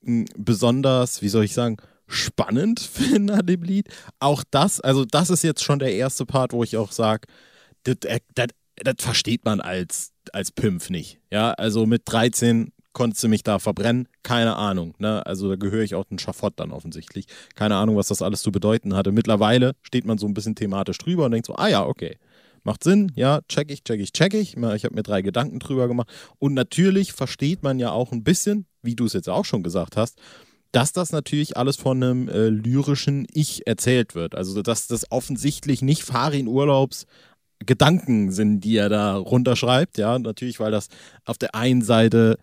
hm, 0.04 0.26
besonders, 0.38 1.22
wie 1.22 1.30
soll 1.30 1.46
ich 1.46 1.54
sagen, 1.54 1.78
spannend 2.08 2.80
finde 2.94 3.34
an 3.34 3.46
dem 3.46 3.64
Lied. 3.64 3.88
Auch 4.20 4.44
das, 4.52 4.80
also 4.82 5.06
das 5.06 5.30
ist 5.30 5.44
jetzt 5.44 5.64
schon 5.64 5.80
der 5.80 5.94
erste 5.94 6.26
Part, 6.26 6.54
wo 6.54 6.64
ich 6.64 6.78
auch 6.78 6.92
sage, 6.92 7.28
das, 7.84 7.98
das 8.36 8.96
versteht 9.00 9.46
man 9.46 9.62
als, 9.62 10.12
als 10.34 10.52
Pimpf 10.52 10.90
nicht. 10.90 11.20
Ja, 11.32 11.52
also 11.52 11.86
mit 11.86 12.04
13 12.06 12.72
konntest 12.94 13.24
du 13.24 13.28
mich 13.28 13.44
da 13.44 13.60
verbrennen, 13.60 14.08
keine 14.24 14.56
Ahnung. 14.56 14.96
Ne? 14.98 15.24
Also 15.26 15.50
da 15.50 15.56
gehöre 15.56 15.84
ich 15.84 15.94
auch 15.96 16.06
den 16.06 16.18
Schafott 16.18 16.54
dann 16.58 16.72
offensichtlich. 16.72 17.28
Keine 17.56 17.76
Ahnung, 17.76 17.96
was 17.96 18.08
das 18.08 18.24
alles 18.24 18.42
zu 18.42 18.52
bedeuten 18.52 18.96
hatte. 18.96 19.12
Mittlerweile 19.12 19.76
steht 19.84 20.06
man 20.06 20.18
so 20.18 20.26
ein 20.26 20.34
bisschen 20.34 20.56
thematisch 20.56 20.98
drüber 20.98 21.26
und 21.26 21.32
denkt 21.32 21.46
so, 21.46 21.56
ah 21.56 21.68
ja, 21.68 21.86
okay. 21.86 22.18
Macht 22.68 22.84
Sinn, 22.84 23.14
ja, 23.16 23.40
check 23.48 23.72
ich, 23.72 23.86
check 23.86 24.02
ich, 24.02 24.12
check 24.12 24.34
ich. 24.34 24.58
Ich 24.58 24.84
habe 24.84 24.94
mir 24.94 25.02
drei 25.02 25.22
Gedanken 25.22 25.60
drüber 25.60 25.88
gemacht. 25.88 26.10
Und 26.38 26.54
natürlich 26.54 27.14
versteht 27.14 27.64
man 27.64 27.80
ja 27.80 27.92
auch 27.92 28.12
ein 28.12 28.26
bisschen, 28.26 28.66
wie 28.82 28.94
du 28.94 29.06
es 29.06 29.14
jetzt 29.14 29.30
auch 29.30 29.46
schon 29.46 29.64
gesagt 29.64 29.96
hast, 29.96 30.20
dass 30.74 30.92
das 30.92 31.14
natürlich 31.14 31.56
alles 31.56 31.78
von 31.78 32.04
einem 32.04 32.28
äh, 32.28 32.50
lyrischen 32.50 33.26
Ich 33.32 33.66
erzählt 33.68 34.16
wird. 34.16 34.36
Also, 34.36 34.62
dass 34.62 34.88
das 34.88 35.10
offensichtlich 35.14 35.82
nicht 35.82 36.04
Farin 36.04 36.50
Urlaubs 36.50 37.06
Gedanken 37.66 38.34
sind, 38.34 38.60
die 38.60 38.76
er 38.76 38.90
da 38.90 39.16
runterschreibt. 39.16 39.98
Ja, 39.98 40.20
natürlich, 40.20 40.60
weil 40.60 40.72
das 40.72 40.90
auf 41.24 41.38
der 41.38 41.56
einen 41.56 41.82
Seite 41.82 42.38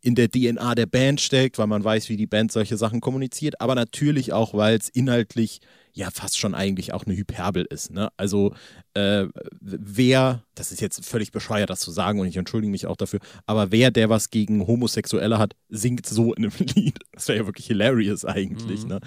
in 0.00 0.16
der 0.16 0.32
DNA 0.32 0.74
der 0.74 0.86
Band 0.86 1.20
steckt, 1.20 1.58
weil 1.58 1.68
man 1.68 1.84
weiß, 1.84 2.08
wie 2.08 2.16
die 2.16 2.26
Band 2.26 2.50
solche 2.50 2.76
Sachen 2.76 3.00
kommuniziert, 3.00 3.60
aber 3.60 3.76
natürlich 3.76 4.32
auch, 4.32 4.52
weil 4.52 4.76
es 4.76 4.88
inhaltlich 4.88 5.60
ja 5.94 6.10
fast 6.10 6.38
schon 6.38 6.54
eigentlich 6.54 6.92
auch 6.92 7.04
eine 7.06 7.16
Hyperbel 7.16 7.64
ist. 7.64 7.92
Ne? 7.92 8.10
Also 8.16 8.54
äh, 8.94 9.26
wer, 9.60 10.42
das 10.54 10.72
ist 10.72 10.80
jetzt 10.80 11.04
völlig 11.06 11.30
bescheuert, 11.30 11.70
das 11.70 11.80
zu 11.80 11.92
sagen 11.92 12.18
und 12.18 12.26
ich 12.26 12.36
entschuldige 12.36 12.70
mich 12.70 12.86
auch 12.86 12.96
dafür, 12.96 13.20
aber 13.46 13.70
wer, 13.70 13.92
der 13.92 14.10
was 14.10 14.30
gegen 14.30 14.66
Homosexuelle 14.66 15.38
hat, 15.38 15.54
singt 15.68 16.06
so 16.06 16.34
in 16.34 16.44
einem 16.44 16.52
Lied. 16.74 16.98
Das 17.12 17.28
wäre 17.28 17.38
ja 17.38 17.46
wirklich 17.46 17.66
hilarious 17.66 18.24
eigentlich. 18.24 18.82
Mhm. 18.82 18.88
Ne? 18.88 19.00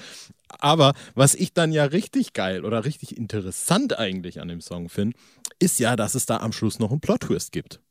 Aber 0.60 0.94
was 1.14 1.36
ich 1.36 1.54
dann 1.54 1.74
ja 1.74 1.84
richtig 1.84 2.34
geil 2.34 2.64
oder 2.64 2.86
richtig 2.86 3.18
interessant 3.18 4.00
eigentlich 4.00 4.40
an 4.40 4.48
dem 4.48 4.62
Song 4.62 4.88
finde, 4.88 5.18
ist 5.60 5.80
ja, 5.80 5.96
dass 5.98 6.16
es 6.16 6.26
da 6.26 6.38
am 6.38 6.54
Schluss 6.54 6.80
noch 6.80 6.92
einen 6.92 7.02
Plot-Twist 7.02 7.52
gibt. 7.52 7.82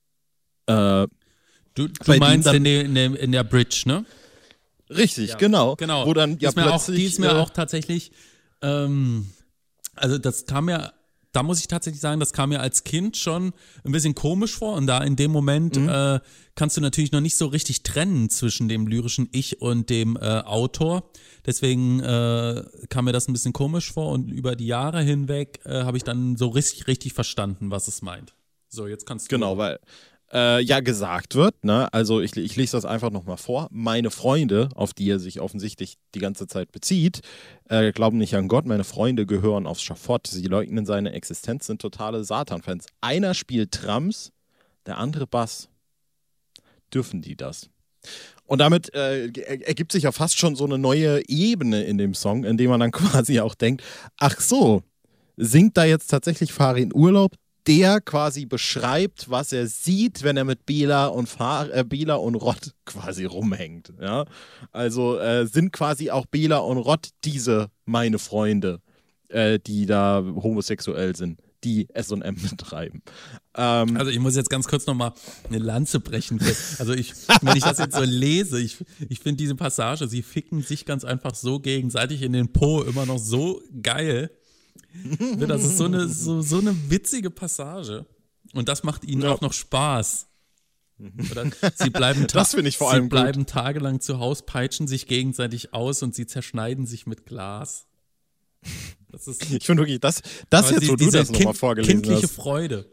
Äh, 0.66 1.06
du, 1.74 1.88
du 1.88 2.16
meinst 2.18 2.48
in 2.48 2.64
der, 2.64 2.84
in, 2.84 2.94
der, 2.94 3.20
in 3.20 3.32
der 3.32 3.44
Bridge, 3.44 3.82
ne? 3.84 4.06
Richtig, 4.88 5.30
ja. 5.30 5.36
genau. 5.36 5.76
Genau. 5.76 6.06
Wo 6.06 6.14
dann 6.14 6.38
ja 6.38 6.50
plötzlich, 6.52 6.72
auch, 6.72 6.86
die 6.86 7.04
ist 7.04 7.18
mir 7.18 7.32
äh, 7.32 7.34
auch 7.34 7.50
tatsächlich 7.50 8.12
ähm, 8.66 9.26
also 9.94 10.18
das 10.18 10.46
kam 10.46 10.66
mir, 10.66 10.92
da 11.32 11.42
muss 11.42 11.60
ich 11.60 11.68
tatsächlich 11.68 12.00
sagen, 12.00 12.20
das 12.20 12.32
kam 12.32 12.50
mir 12.50 12.60
als 12.60 12.84
Kind 12.84 13.16
schon 13.16 13.52
ein 13.84 13.92
bisschen 13.92 14.14
komisch 14.14 14.56
vor 14.56 14.74
und 14.74 14.86
da 14.86 15.02
in 15.02 15.16
dem 15.16 15.30
Moment 15.30 15.76
mhm. 15.76 15.88
äh, 15.88 16.20
kannst 16.54 16.76
du 16.76 16.80
natürlich 16.80 17.12
noch 17.12 17.20
nicht 17.20 17.36
so 17.36 17.46
richtig 17.46 17.82
trennen 17.82 18.30
zwischen 18.30 18.68
dem 18.68 18.86
lyrischen 18.86 19.28
Ich 19.32 19.60
und 19.60 19.90
dem 19.90 20.16
äh, 20.16 20.40
Autor. 20.40 21.10
Deswegen 21.44 22.00
äh, 22.00 22.64
kam 22.88 23.04
mir 23.04 23.12
das 23.12 23.28
ein 23.28 23.32
bisschen 23.32 23.52
komisch 23.52 23.92
vor 23.92 24.12
und 24.12 24.30
über 24.30 24.56
die 24.56 24.66
Jahre 24.66 25.02
hinweg 25.02 25.60
äh, 25.64 25.84
habe 25.84 25.96
ich 25.96 26.04
dann 26.04 26.36
so 26.36 26.48
richtig, 26.48 26.86
richtig 26.86 27.12
verstanden, 27.12 27.70
was 27.70 27.88
es 27.88 28.02
meint. 28.02 28.34
So, 28.68 28.86
jetzt 28.86 29.06
kannst 29.06 29.30
du. 29.30 29.36
Genau, 29.36 29.58
weil 29.58 29.78
äh, 30.32 30.60
ja 30.62 30.80
gesagt 30.80 31.34
wird. 31.34 31.64
Ne? 31.64 31.92
Also 31.92 32.20
ich, 32.20 32.36
ich 32.36 32.56
lese 32.56 32.76
das 32.76 32.84
einfach 32.84 33.10
nochmal 33.10 33.36
vor. 33.36 33.68
Meine 33.70 34.10
Freunde, 34.10 34.68
auf 34.74 34.94
die 34.94 35.10
er 35.10 35.18
sich 35.18 35.40
offensichtlich 35.40 35.96
die 36.14 36.18
ganze 36.18 36.46
Zeit 36.46 36.72
bezieht, 36.72 37.20
äh, 37.68 37.92
glauben 37.92 38.18
nicht 38.18 38.34
an 38.34 38.48
Gott. 38.48 38.66
Meine 38.66 38.84
Freunde 38.84 39.26
gehören 39.26 39.66
aufs 39.66 39.82
Schafott. 39.82 40.26
Sie 40.26 40.46
leugnen 40.46 40.86
seine 40.86 41.12
Existenz, 41.12 41.66
sind 41.66 41.80
totale 41.80 42.24
Satan-Fans. 42.24 42.86
Einer 43.00 43.34
spielt 43.34 43.72
Trams, 43.72 44.32
der 44.86 44.98
andere 44.98 45.26
Bass. 45.26 45.68
Dürfen 46.92 47.22
die 47.22 47.36
das? 47.36 47.68
Und 48.44 48.60
damit 48.60 48.94
äh, 48.94 49.26
ergibt 49.26 49.90
sich 49.90 50.04
ja 50.04 50.12
fast 50.12 50.38
schon 50.38 50.54
so 50.54 50.64
eine 50.64 50.78
neue 50.78 51.28
Ebene 51.28 51.82
in 51.82 51.98
dem 51.98 52.14
Song, 52.14 52.44
in 52.44 52.56
dem 52.56 52.70
man 52.70 52.80
dann 52.80 52.90
quasi 52.92 53.40
auch 53.40 53.54
denkt, 53.54 53.82
ach 54.18 54.40
so, 54.40 54.82
singt 55.36 55.76
da 55.76 55.84
jetzt 55.84 56.08
tatsächlich 56.08 56.52
Farin 56.52 56.92
Urlaub? 56.94 57.34
Der 57.66 58.00
quasi 58.00 58.46
beschreibt, 58.46 59.30
was 59.30 59.52
er 59.52 59.66
sieht, 59.66 60.22
wenn 60.22 60.36
er 60.36 60.44
mit 60.44 60.66
Bela 60.66 61.06
und, 61.06 61.28
Fahr 61.28 61.72
äh, 61.72 61.84
Bela 61.84 62.14
und 62.14 62.36
Rott 62.36 62.74
quasi 62.84 63.24
rumhängt. 63.24 63.92
Ja? 64.00 64.24
Also 64.72 65.18
äh, 65.18 65.46
sind 65.46 65.72
quasi 65.72 66.10
auch 66.10 66.26
Bela 66.26 66.58
und 66.58 66.78
Rott 66.78 67.08
diese 67.24 67.70
meine 67.84 68.18
Freunde, 68.18 68.80
äh, 69.28 69.58
die 69.58 69.86
da 69.86 70.24
homosexuell 70.24 71.16
sind, 71.16 71.40
die 71.64 71.88
S&M 71.92 72.36
betreiben. 72.50 73.02
Ähm, 73.56 73.96
also 73.96 74.10
ich 74.10 74.20
muss 74.20 74.36
jetzt 74.36 74.50
ganz 74.50 74.68
kurz 74.68 74.86
nochmal 74.86 75.12
eine 75.48 75.58
Lanze 75.58 76.00
brechen. 76.00 76.40
Also 76.78 76.92
ich, 76.92 77.12
wenn 77.42 77.56
ich 77.56 77.64
das 77.64 77.78
jetzt 77.78 77.96
so 77.96 78.04
lese, 78.04 78.60
ich, 78.60 78.84
ich 79.08 79.20
finde 79.20 79.38
diese 79.38 79.56
Passage, 79.56 80.06
sie 80.06 80.22
ficken 80.22 80.62
sich 80.62 80.84
ganz 80.84 81.04
einfach 81.04 81.34
so 81.34 81.58
gegenseitig 81.58 82.22
in 82.22 82.32
den 82.32 82.52
Po 82.52 82.82
immer 82.82 83.06
noch 83.06 83.18
so 83.18 83.60
geil. 83.82 84.30
Das 85.46 85.64
ist 85.64 85.78
so 85.78 85.84
eine, 85.84 86.08
so, 86.08 86.42
so 86.42 86.58
eine 86.58 86.74
witzige 86.90 87.30
Passage. 87.30 88.06
Und 88.54 88.68
das 88.68 88.84
macht 88.84 89.04
ihnen 89.04 89.22
ja. 89.22 89.32
auch 89.32 89.40
noch 89.40 89.52
Spaß. 89.52 90.26
Oder 91.30 91.50
sie 91.74 91.90
bleiben, 91.90 92.26
das 92.26 92.54
ich 92.54 92.76
vor 92.78 92.90
allem 92.90 93.04
sie 93.04 93.08
bleiben 93.10 93.46
tagelang 93.46 94.00
zu 94.00 94.18
Hause, 94.18 94.44
peitschen 94.46 94.88
sich 94.88 95.06
gegenseitig 95.06 95.74
aus 95.74 96.02
und 96.02 96.14
sie 96.14 96.26
zerschneiden 96.26 96.86
sich 96.86 97.06
mit 97.06 97.26
Glas. 97.26 97.86
Das 99.08 99.26
ist, 99.26 99.42
ich 99.50 99.64
finde 99.64 99.82
wirklich, 99.82 100.00
das, 100.00 100.22
das 100.50 100.70
jetzt, 100.70 100.88
wo 100.88 100.96
du 100.96 101.10
das 101.10 101.30
nochmal 101.30 101.54
vorgelesen 101.54 102.02
kindliche 102.02 102.24
hast. 102.24 102.34
Freude. 102.34 102.90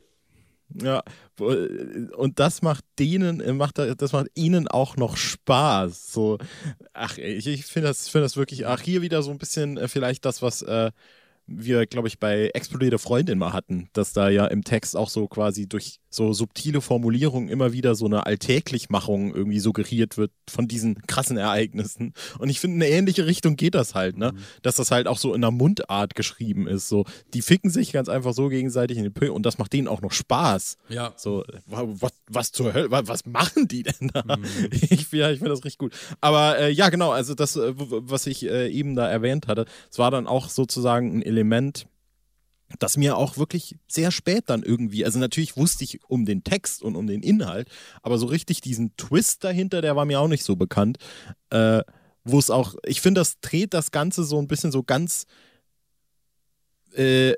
Ja, 0.81 1.03
und 1.37 2.39
das 2.39 2.63
macht 2.63 2.83
denen, 2.97 3.57
macht, 3.57 3.77
das 3.77 4.11
macht 4.11 4.27
ihnen 4.33 4.67
auch 4.67 4.97
noch 4.97 5.17
Spaß. 5.17 6.11
So, 6.11 6.39
ach, 6.93 7.17
ich, 7.17 7.45
ich 7.45 7.65
finde 7.65 7.89
das, 7.89 8.09
find 8.09 8.23
das 8.23 8.37
wirklich, 8.37 8.65
ach, 8.65 8.81
hier 8.81 9.01
wieder 9.01 9.21
so 9.21 9.29
ein 9.29 9.37
bisschen 9.37 9.77
äh, 9.77 9.87
vielleicht 9.87 10.25
das, 10.25 10.41
was 10.41 10.63
äh, 10.63 10.91
wir, 11.47 11.85
glaube 11.85 12.07
ich, 12.07 12.19
bei 12.19 12.49
Explodierte 12.53 12.99
Freundin 12.99 13.37
mal 13.37 13.53
hatten, 13.53 13.89
dass 13.93 14.13
da 14.13 14.29
ja 14.29 14.45
im 14.45 14.63
Text 14.63 14.95
auch 14.95 15.09
so 15.09 15.27
quasi 15.27 15.67
durch 15.67 15.99
so 16.13 16.33
subtile 16.33 16.81
Formulierungen 16.81 17.49
immer 17.49 17.73
wieder 17.73 17.95
so 17.95 18.05
eine 18.05 18.25
Alltäglichmachung 18.25 19.33
irgendwie 19.33 19.59
suggeriert 19.59 20.17
wird 20.17 20.31
von 20.49 20.67
diesen 20.67 21.01
krassen 21.07 21.37
Ereignissen. 21.37 22.13
Und 22.39 22.49
ich 22.49 22.59
finde, 22.59 22.77
in 22.77 22.83
eine 22.83 22.91
ähnliche 22.91 23.25
Richtung 23.25 23.55
geht 23.55 23.75
das 23.75 23.95
halt, 23.95 24.17
ne? 24.17 24.33
Mhm. 24.33 24.37
Dass 24.61 24.75
das 24.75 24.91
halt 24.91 25.07
auch 25.07 25.17
so 25.17 25.33
in 25.33 25.41
der 25.41 25.51
Mundart 25.51 26.15
geschrieben 26.15 26.67
ist. 26.67 26.87
So, 26.87 27.05
die 27.33 27.41
ficken 27.41 27.69
sich 27.69 27.91
ganz 27.91 28.09
einfach 28.09 28.33
so 28.33 28.49
gegenseitig 28.49 28.97
in 28.97 29.03
den 29.03 29.13
Pö 29.13 29.31
und 29.31 29.45
das 29.45 29.57
macht 29.57 29.73
denen 29.73 29.87
auch 29.87 30.01
noch 30.01 30.11
Spaß. 30.11 30.77
Ja. 30.89 31.13
So, 31.17 31.43
was, 31.65 32.11
was 32.27 32.51
zur 32.51 32.73
Hölle, 32.73 32.91
was 32.91 33.25
machen 33.25 33.67
die 33.67 33.83
denn 33.83 34.11
da? 34.13 34.23
Mhm. 34.37 34.43
Ich, 34.93 35.11
ja, 35.11 35.31
ich 35.31 35.39
finde 35.39 35.51
das 35.51 35.63
richtig 35.63 35.77
gut. 35.77 35.93
Aber 36.21 36.57
äh, 36.59 36.69
ja, 36.69 36.89
genau, 36.89 37.11
also 37.11 37.33
das, 37.33 37.55
äh, 37.55 37.73
was 37.75 38.27
ich 38.27 38.45
äh, 38.45 38.69
eben 38.69 38.95
da 38.95 39.07
erwähnt 39.07 39.47
hatte, 39.47 39.65
es 39.89 39.97
war 39.97 40.11
dann 40.11 40.27
auch 40.27 40.49
sozusagen 40.49 41.17
ein 41.17 41.21
Element, 41.21 41.87
das 42.79 42.97
mir 42.97 43.17
auch 43.17 43.37
wirklich 43.37 43.75
sehr 43.87 44.11
spät 44.11 44.45
dann 44.47 44.63
irgendwie, 44.63 45.05
also 45.05 45.19
natürlich 45.19 45.57
wusste 45.57 45.83
ich 45.83 45.99
um 46.07 46.25
den 46.25 46.43
Text 46.43 46.81
und 46.83 46.95
um 46.95 47.07
den 47.07 47.21
Inhalt, 47.21 47.69
aber 48.01 48.17
so 48.17 48.25
richtig 48.25 48.61
diesen 48.61 48.95
Twist 48.97 49.43
dahinter, 49.43 49.81
der 49.81 49.95
war 49.95 50.05
mir 50.05 50.19
auch 50.19 50.27
nicht 50.27 50.43
so 50.43 50.55
bekannt. 50.55 50.97
Äh, 51.49 51.81
wo 52.25 52.39
es 52.39 52.49
auch, 52.49 52.75
ich 52.85 53.01
finde, 53.01 53.19
das 53.19 53.39
dreht 53.41 53.73
das 53.73 53.91
Ganze 53.91 54.23
so 54.23 54.39
ein 54.39 54.47
bisschen 54.47 54.71
so 54.71 54.81
ganz 54.81 55.25
äh, 56.93 57.33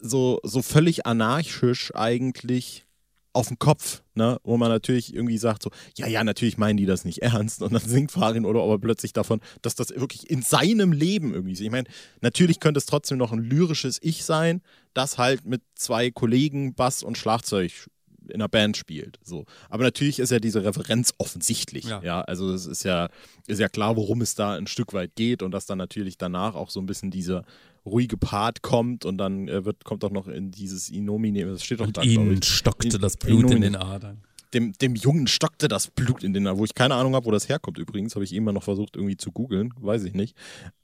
so, 0.00 0.40
so 0.42 0.62
völlig 0.62 1.06
anarchisch 1.06 1.94
eigentlich 1.94 2.84
auf 3.32 3.48
den 3.48 3.58
Kopf, 3.58 4.02
ne? 4.14 4.38
wo 4.44 4.56
man 4.56 4.68
natürlich 4.68 5.14
irgendwie 5.14 5.38
sagt 5.38 5.62
so, 5.62 5.70
ja, 5.96 6.06
ja, 6.06 6.22
natürlich 6.22 6.58
meinen 6.58 6.76
die 6.76 6.86
das 6.86 7.04
nicht 7.04 7.22
ernst 7.22 7.62
und 7.62 7.72
dann 7.72 7.82
singt 7.82 8.12
Farin 8.12 8.44
oder 8.44 8.62
aber 8.62 8.78
plötzlich 8.78 9.12
davon, 9.12 9.40
dass 9.62 9.74
das 9.74 9.90
wirklich 9.90 10.30
in 10.30 10.42
seinem 10.42 10.92
Leben 10.92 11.32
irgendwie 11.32 11.52
ist. 11.52 11.60
Ich 11.60 11.70
meine, 11.70 11.88
natürlich 12.20 12.60
könnte 12.60 12.78
es 12.78 12.86
trotzdem 12.86 13.18
noch 13.18 13.32
ein 13.32 13.40
lyrisches 13.40 13.98
Ich 14.02 14.24
sein, 14.24 14.60
das 14.94 15.18
halt 15.18 15.46
mit 15.46 15.62
zwei 15.74 16.10
Kollegen 16.10 16.74
Bass 16.74 17.02
und 17.02 17.16
Schlagzeug 17.16 17.88
in 18.28 18.34
einer 18.34 18.48
Band 18.48 18.76
spielt. 18.76 19.18
So. 19.22 19.46
Aber 19.68 19.82
natürlich 19.82 20.18
ist 20.18 20.30
ja 20.30 20.38
diese 20.38 20.64
Referenz 20.64 21.12
offensichtlich. 21.18 21.86
Ja. 21.86 22.02
ja. 22.02 22.20
also 22.22 22.52
es 22.52 22.66
ist 22.66 22.84
ja, 22.84 23.08
ist 23.46 23.60
ja 23.60 23.68
klar, 23.68 23.96
worum 23.96 24.20
es 24.20 24.34
da 24.34 24.54
ein 24.54 24.66
Stück 24.66 24.92
weit 24.92 25.14
geht 25.16 25.42
und 25.42 25.50
dass 25.50 25.66
dann 25.66 25.78
natürlich 25.78 26.18
danach 26.18 26.54
auch 26.54 26.70
so 26.70 26.80
ein 26.80 26.86
bisschen 26.86 27.10
dieser 27.10 27.44
ruhige 27.84 28.16
Part 28.16 28.62
kommt 28.62 29.04
und 29.04 29.18
dann 29.18 29.48
äh, 29.48 29.64
wird, 29.64 29.84
kommt 29.84 30.04
auch 30.04 30.10
noch 30.10 30.28
in 30.28 30.50
dieses 30.50 30.88
Inomine, 30.88 31.46
das 31.46 31.64
steht 31.64 31.80
doch 31.80 31.86
und 31.86 31.96
da. 31.96 32.02
Ihnen 32.02 32.42
stockte 32.42 32.98
das 32.98 33.16
Blut 33.16 33.40
Inomine. 33.40 33.54
in 33.54 33.72
den 33.72 33.76
Adern. 33.76 34.22
Dem, 34.54 34.72
dem 34.74 34.94
Jungen 34.94 35.26
stockte 35.26 35.66
das 35.66 35.88
Blut 35.88 36.22
in 36.22 36.32
den 36.32 36.46
Adern, 36.46 36.58
wo 36.58 36.64
ich 36.64 36.74
keine 36.74 36.94
Ahnung 36.94 37.14
habe, 37.14 37.26
wo 37.26 37.30
das 37.30 37.48
herkommt 37.48 37.78
übrigens, 37.78 38.14
habe 38.14 38.24
ich 38.24 38.34
immer 38.34 38.52
noch 38.52 38.62
versucht 38.62 38.96
irgendwie 38.96 39.16
zu 39.16 39.32
googeln, 39.32 39.72
weiß 39.80 40.04
ich 40.04 40.14
nicht. 40.14 40.36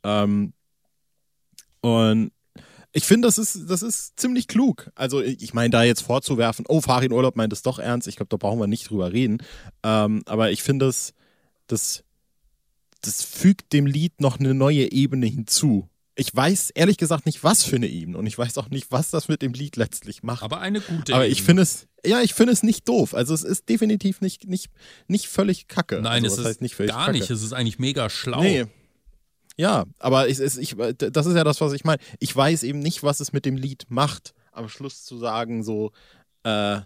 Ähm, 0.03 0.53
und 1.81 2.33
ich 2.93 3.05
finde, 3.05 3.29
das 3.29 3.39
ist, 3.39 3.71
das 3.71 3.83
ist 3.83 4.19
ziemlich 4.19 4.49
klug. 4.49 4.91
Also, 4.95 5.21
ich 5.21 5.53
meine, 5.53 5.71
da 5.71 5.85
jetzt 5.85 6.01
vorzuwerfen, 6.01 6.65
oh, 6.69 6.81
Farin 6.81 7.13
Urlaub 7.13 7.37
meint 7.37 7.53
es 7.53 7.63
doch 7.63 7.79
ernst, 7.79 8.09
ich 8.09 8.17
glaube, 8.17 8.31
da 8.31 8.39
brauchen 8.39 8.59
wir 8.59 8.67
nicht 8.67 8.89
drüber 8.89 9.13
reden. 9.13 9.39
Ähm, 9.85 10.23
aber 10.25 10.51
ich 10.51 10.63
finde, 10.63 10.87
das, 10.87 11.13
das, 11.67 12.03
das 13.03 13.23
fügt 13.23 13.73
dem 13.75 13.87
Lied 13.87 14.21
noch 14.21 14.41
eine 14.41 14.55
neue 14.55 14.91
Ebene 14.91 15.27
hinzu 15.27 15.89
ich 16.19 16.35
weiß 16.35 16.71
ehrlich 16.71 16.97
gesagt 16.97 17.27
nicht, 17.27 17.45
was 17.45 17.63
für 17.63 17.77
eine 17.77 17.87
Ebene 17.87 18.19
und 18.19 18.27
ich 18.27 18.37
weiß 18.37 18.59
auch 18.59 18.71
nicht, 18.71 18.91
was 18.91 19.11
das 19.11 19.29
mit 19.29 19.41
dem 19.41 19.53
Lied 19.53 19.77
letztlich 19.77 20.25
macht. 20.25 20.43
Aber 20.43 20.61
eine 20.61 20.81
gute 20.81 21.15
Aber 21.15 21.29
ich 21.29 21.45
finde 21.45 21.63
es, 21.63 21.87
ja, 22.05 22.21
ich 22.23 22.35
finde 22.35 22.53
es 22.53 22.65
nicht 22.65 22.89
doof. 22.89 23.15
Also 23.15 23.35
es 23.35 23.45
ist 23.45 23.69
definitiv 23.69 24.21
nicht, 24.21 24.49
nicht, 24.49 24.69
nicht 25.07 25.29
völlig 25.29 25.69
kacke. 25.69 26.01
Nein, 26.03 26.25
also, 26.25 26.43
es 26.43 26.49
ist 26.49 26.61
nicht 26.61 26.77
gar 26.77 27.07
kacke. 27.07 27.13
nicht. 27.13 27.31
Es 27.31 27.43
ist 27.43 27.53
eigentlich 27.53 27.79
mega 27.79 28.11
schlau. 28.11 28.43
Nee. 28.43 28.67
Ja, 29.57 29.85
aber 30.01 30.29
es, 30.29 30.41
ich, 30.57 30.77
das 30.97 31.27
ist 31.27 31.37
ja 31.37 31.45
das, 31.45 31.61
was 31.61 31.73
ich 31.73 31.85
meine. 31.85 32.03
Ich 32.19 32.35
weiß 32.35 32.65
eben 32.65 32.81
nicht, 32.81 33.05
was 33.05 33.21
es 33.21 33.33
mit 33.33 33.45
dem 33.45 33.57
Lied 33.57 33.87
macht. 33.89 34.35
Am 34.51 34.69
Schluss 34.69 35.05
zu 35.05 35.19
sagen, 35.19 35.63
so, 35.63 35.93
äh, 36.43 36.81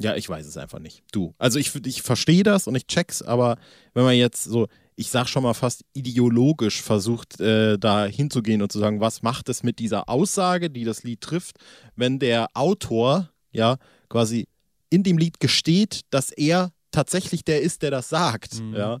ja, 0.00 0.16
ich 0.16 0.28
weiß 0.28 0.46
es 0.46 0.56
einfach 0.56 0.78
nicht. 0.78 1.02
Du. 1.12 1.34
Also 1.36 1.58
ich, 1.58 1.74
ich 1.84 2.00
verstehe 2.00 2.42
das 2.42 2.66
und 2.66 2.74
ich 2.74 2.86
check's, 2.86 3.20
aber 3.20 3.58
wenn 3.92 4.04
man 4.04 4.14
jetzt 4.14 4.44
so, 4.44 4.66
ich 5.00 5.08
sag 5.08 5.28
schon 5.28 5.44
mal 5.44 5.54
fast 5.54 5.82
ideologisch 5.94 6.82
versucht, 6.82 7.40
äh, 7.40 7.78
da 7.78 8.04
hinzugehen 8.04 8.60
und 8.60 8.70
zu 8.70 8.78
sagen, 8.78 9.00
was 9.00 9.22
macht 9.22 9.48
es 9.48 9.62
mit 9.62 9.78
dieser 9.78 10.10
Aussage, 10.10 10.68
die 10.68 10.84
das 10.84 11.04
Lied 11.04 11.22
trifft, 11.22 11.56
wenn 11.96 12.18
der 12.18 12.48
Autor 12.52 13.30
ja 13.50 13.78
quasi 14.10 14.46
in 14.90 15.02
dem 15.02 15.16
Lied 15.16 15.40
gesteht, 15.40 16.02
dass 16.10 16.30
er 16.30 16.70
tatsächlich 16.90 17.46
der 17.46 17.62
ist, 17.62 17.80
der 17.80 17.90
das 17.90 18.10
sagt, 18.10 18.60
mhm. 18.60 18.74
ja, 18.74 19.00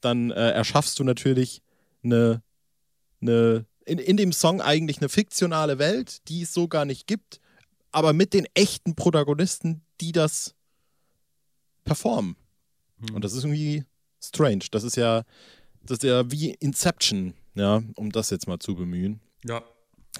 dann 0.00 0.30
äh, 0.30 0.50
erschaffst 0.52 1.00
du 1.00 1.04
natürlich 1.04 1.62
eine, 2.04 2.40
eine 3.20 3.66
in, 3.86 3.98
in 3.98 4.16
dem 4.16 4.32
Song 4.32 4.60
eigentlich 4.60 4.98
eine 4.98 5.08
fiktionale 5.08 5.80
Welt, 5.80 6.28
die 6.28 6.42
es 6.42 6.54
so 6.54 6.68
gar 6.68 6.84
nicht 6.84 7.08
gibt, 7.08 7.40
aber 7.90 8.12
mit 8.12 8.34
den 8.34 8.46
echten 8.54 8.94
Protagonisten, 8.94 9.82
die 10.00 10.12
das 10.12 10.54
performen. 11.82 12.36
Mhm. 12.98 13.16
Und 13.16 13.24
das 13.24 13.32
ist 13.32 13.42
irgendwie 13.42 13.84
strange. 14.28 14.64
Das 14.70 14.84
ist 14.84 14.96
ja, 14.96 15.22
das 15.82 15.98
ist 15.98 16.04
ja 16.04 16.30
wie 16.30 16.50
Inception, 16.54 17.34
ja, 17.54 17.82
um 17.96 18.10
das 18.10 18.30
jetzt 18.30 18.46
mal 18.46 18.58
zu 18.58 18.74
bemühen. 18.74 19.20
Ja. 19.44 19.62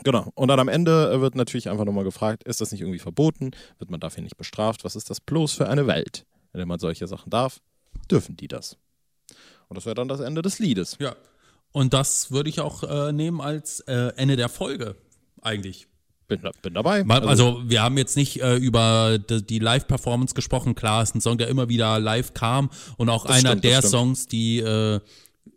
Genau. 0.02 0.32
Und 0.34 0.48
dann 0.48 0.58
am 0.58 0.68
Ende 0.68 1.20
wird 1.20 1.36
natürlich 1.36 1.68
einfach 1.68 1.84
nochmal 1.84 2.04
gefragt, 2.04 2.42
ist 2.44 2.60
das 2.60 2.72
nicht 2.72 2.80
irgendwie 2.80 2.98
verboten? 2.98 3.52
Wird 3.78 3.90
man 3.90 4.00
dafür 4.00 4.22
nicht 4.24 4.36
bestraft? 4.36 4.84
Was 4.84 4.96
ist 4.96 5.08
das 5.08 5.20
bloß 5.20 5.52
für 5.52 5.68
eine 5.68 5.86
Welt? 5.86 6.26
Wenn 6.52 6.66
man 6.66 6.80
solche 6.80 7.06
Sachen 7.06 7.30
darf, 7.30 7.60
dürfen 8.10 8.36
die 8.36 8.48
das. 8.48 8.76
Und 9.68 9.76
das 9.76 9.86
wäre 9.86 9.94
dann 9.94 10.08
das 10.08 10.20
Ende 10.20 10.42
des 10.42 10.58
Liedes. 10.58 10.96
Ja. 10.98 11.16
Und 11.72 11.94
das 11.94 12.30
würde 12.30 12.50
ich 12.50 12.60
auch 12.60 12.82
äh, 12.82 13.12
nehmen 13.12 13.40
als 13.40 13.80
äh, 13.80 14.12
Ende 14.16 14.36
der 14.36 14.48
Folge, 14.48 14.96
eigentlich. 15.42 15.88
Bin, 16.26 16.40
bin 16.62 16.74
dabei. 16.74 17.04
Also, 17.06 17.28
also, 17.28 17.62
wir 17.66 17.82
haben 17.82 17.98
jetzt 17.98 18.16
nicht 18.16 18.40
äh, 18.40 18.56
über 18.56 19.18
die, 19.18 19.58
Live-Performance 19.58 20.34
gesprochen. 20.34 20.74
Klar, 20.74 21.02
ist 21.02 21.14
ein 21.14 21.20
Song, 21.20 21.36
der 21.36 21.48
immer 21.48 21.68
wieder 21.68 21.98
live 21.98 22.32
kam 22.32 22.70
und 22.96 23.10
auch 23.10 23.26
einer 23.26 23.50
stimmt, 23.50 23.64
der 23.64 23.82
Songs, 23.82 24.26
die 24.26 24.60
äh, 24.60 25.00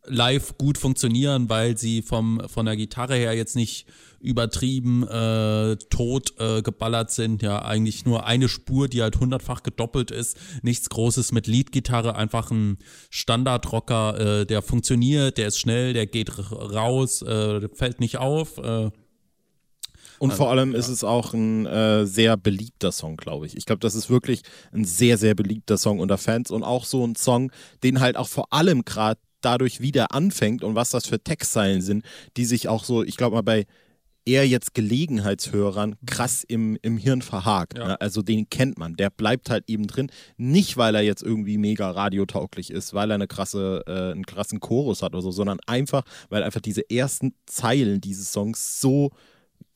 live 0.05 0.57
gut 0.57 0.77
funktionieren, 0.77 1.49
weil 1.49 1.77
sie 1.77 2.01
vom 2.01 2.41
von 2.47 2.65
der 2.65 2.75
Gitarre 2.75 3.15
her 3.15 3.33
jetzt 3.33 3.55
nicht 3.55 3.87
übertrieben 4.19 5.07
äh, 5.07 5.75
tot 5.89 6.33
äh, 6.39 6.61
geballert 6.61 7.11
sind. 7.11 7.41
Ja, 7.41 7.61
eigentlich 7.61 8.05
nur 8.05 8.25
eine 8.25 8.49
Spur, 8.49 8.87
die 8.87 9.01
halt 9.01 9.19
hundertfach 9.19 9.63
gedoppelt 9.63 10.11
ist. 10.11 10.37
Nichts 10.63 10.89
Großes 10.89 11.31
mit 11.31 11.47
Leadgitarre, 11.47 12.15
einfach 12.15 12.51
ein 12.51 12.77
Standardrocker, 13.09 14.41
äh, 14.41 14.45
der 14.45 14.61
funktioniert, 14.61 15.37
der 15.37 15.47
ist 15.47 15.59
schnell, 15.59 15.93
der 15.93 16.07
geht 16.07 16.31
raus, 16.51 17.21
äh, 17.21 17.69
fällt 17.73 17.99
nicht 17.99 18.17
auf. 18.17 18.57
Äh, 18.57 18.91
und 20.19 20.33
vor 20.33 20.49
allem 20.49 20.73
ist 20.73 20.87
es 20.87 21.03
auch 21.03 21.33
ein 21.33 21.65
äh, 21.65 22.05
sehr 22.05 22.37
beliebter 22.37 22.91
Song, 22.91 23.17
glaube 23.17 23.45
ich. 23.45 23.55
Ich 23.55 23.65
glaube, 23.65 23.79
das 23.79 23.95
ist 23.95 24.09
wirklich 24.09 24.41
ein 24.71 24.85
sehr, 24.85 25.17
sehr 25.17 25.35
beliebter 25.35 25.77
Song 25.77 25.99
unter 25.99 26.17
Fans 26.17 26.51
und 26.51 26.63
auch 26.63 26.85
so 26.85 27.05
ein 27.05 27.15
Song, 27.15 27.51
den 27.83 27.99
halt 27.99 28.17
auch 28.17 28.27
vor 28.27 28.51
allem 28.51 28.85
gerade 28.85 29.19
dadurch 29.41 29.81
wieder 29.81 30.13
anfängt 30.13 30.63
und 30.63 30.75
was 30.75 30.89
das 30.89 31.05
für 31.05 31.19
Textzeilen 31.19 31.81
sind, 31.81 32.03
die 32.37 32.45
sich 32.45 32.67
auch 32.67 32.83
so, 32.83 33.03
ich 33.03 33.17
glaube 33.17 33.35
mal 33.35 33.43
bei 33.43 33.65
eher 34.27 34.47
jetzt 34.47 34.73
Gelegenheitshörern 34.73 35.95
krass 36.05 36.43
im, 36.45 36.77
im 36.81 36.97
Hirn 36.97 37.21
verhakt. 37.21 37.77
Ja. 37.77 37.87
Ne? 37.87 38.01
Also 38.01 38.21
den 38.21 38.49
kennt 38.49 38.77
man, 38.77 38.95
der 38.95 39.09
bleibt 39.09 39.49
halt 39.49 39.63
eben 39.67 39.87
drin. 39.87 40.11
Nicht, 40.35 40.75
weil 40.75 40.95
er 40.95 41.01
jetzt 41.01 41.23
irgendwie 41.23 41.57
mega 41.57 41.89
radiotauglich 41.89 42.69
ist, 42.69 42.93
weil 42.93 43.09
er 43.11 43.15
eine 43.15 43.27
krasse, 43.27 43.83
äh, 43.87 44.11
einen 44.11 44.25
krassen 44.25 44.59
Chorus 44.59 45.01
hat 45.01 45.13
oder 45.13 45.21
so, 45.21 45.31
sondern 45.31 45.59
einfach, 45.65 46.03
weil 46.29 46.43
einfach 46.43 46.61
diese 46.61 46.89
ersten 46.89 47.33
Zeilen 47.45 48.01
dieses 48.01 48.33
Songs 48.33 48.81
so 48.81 49.11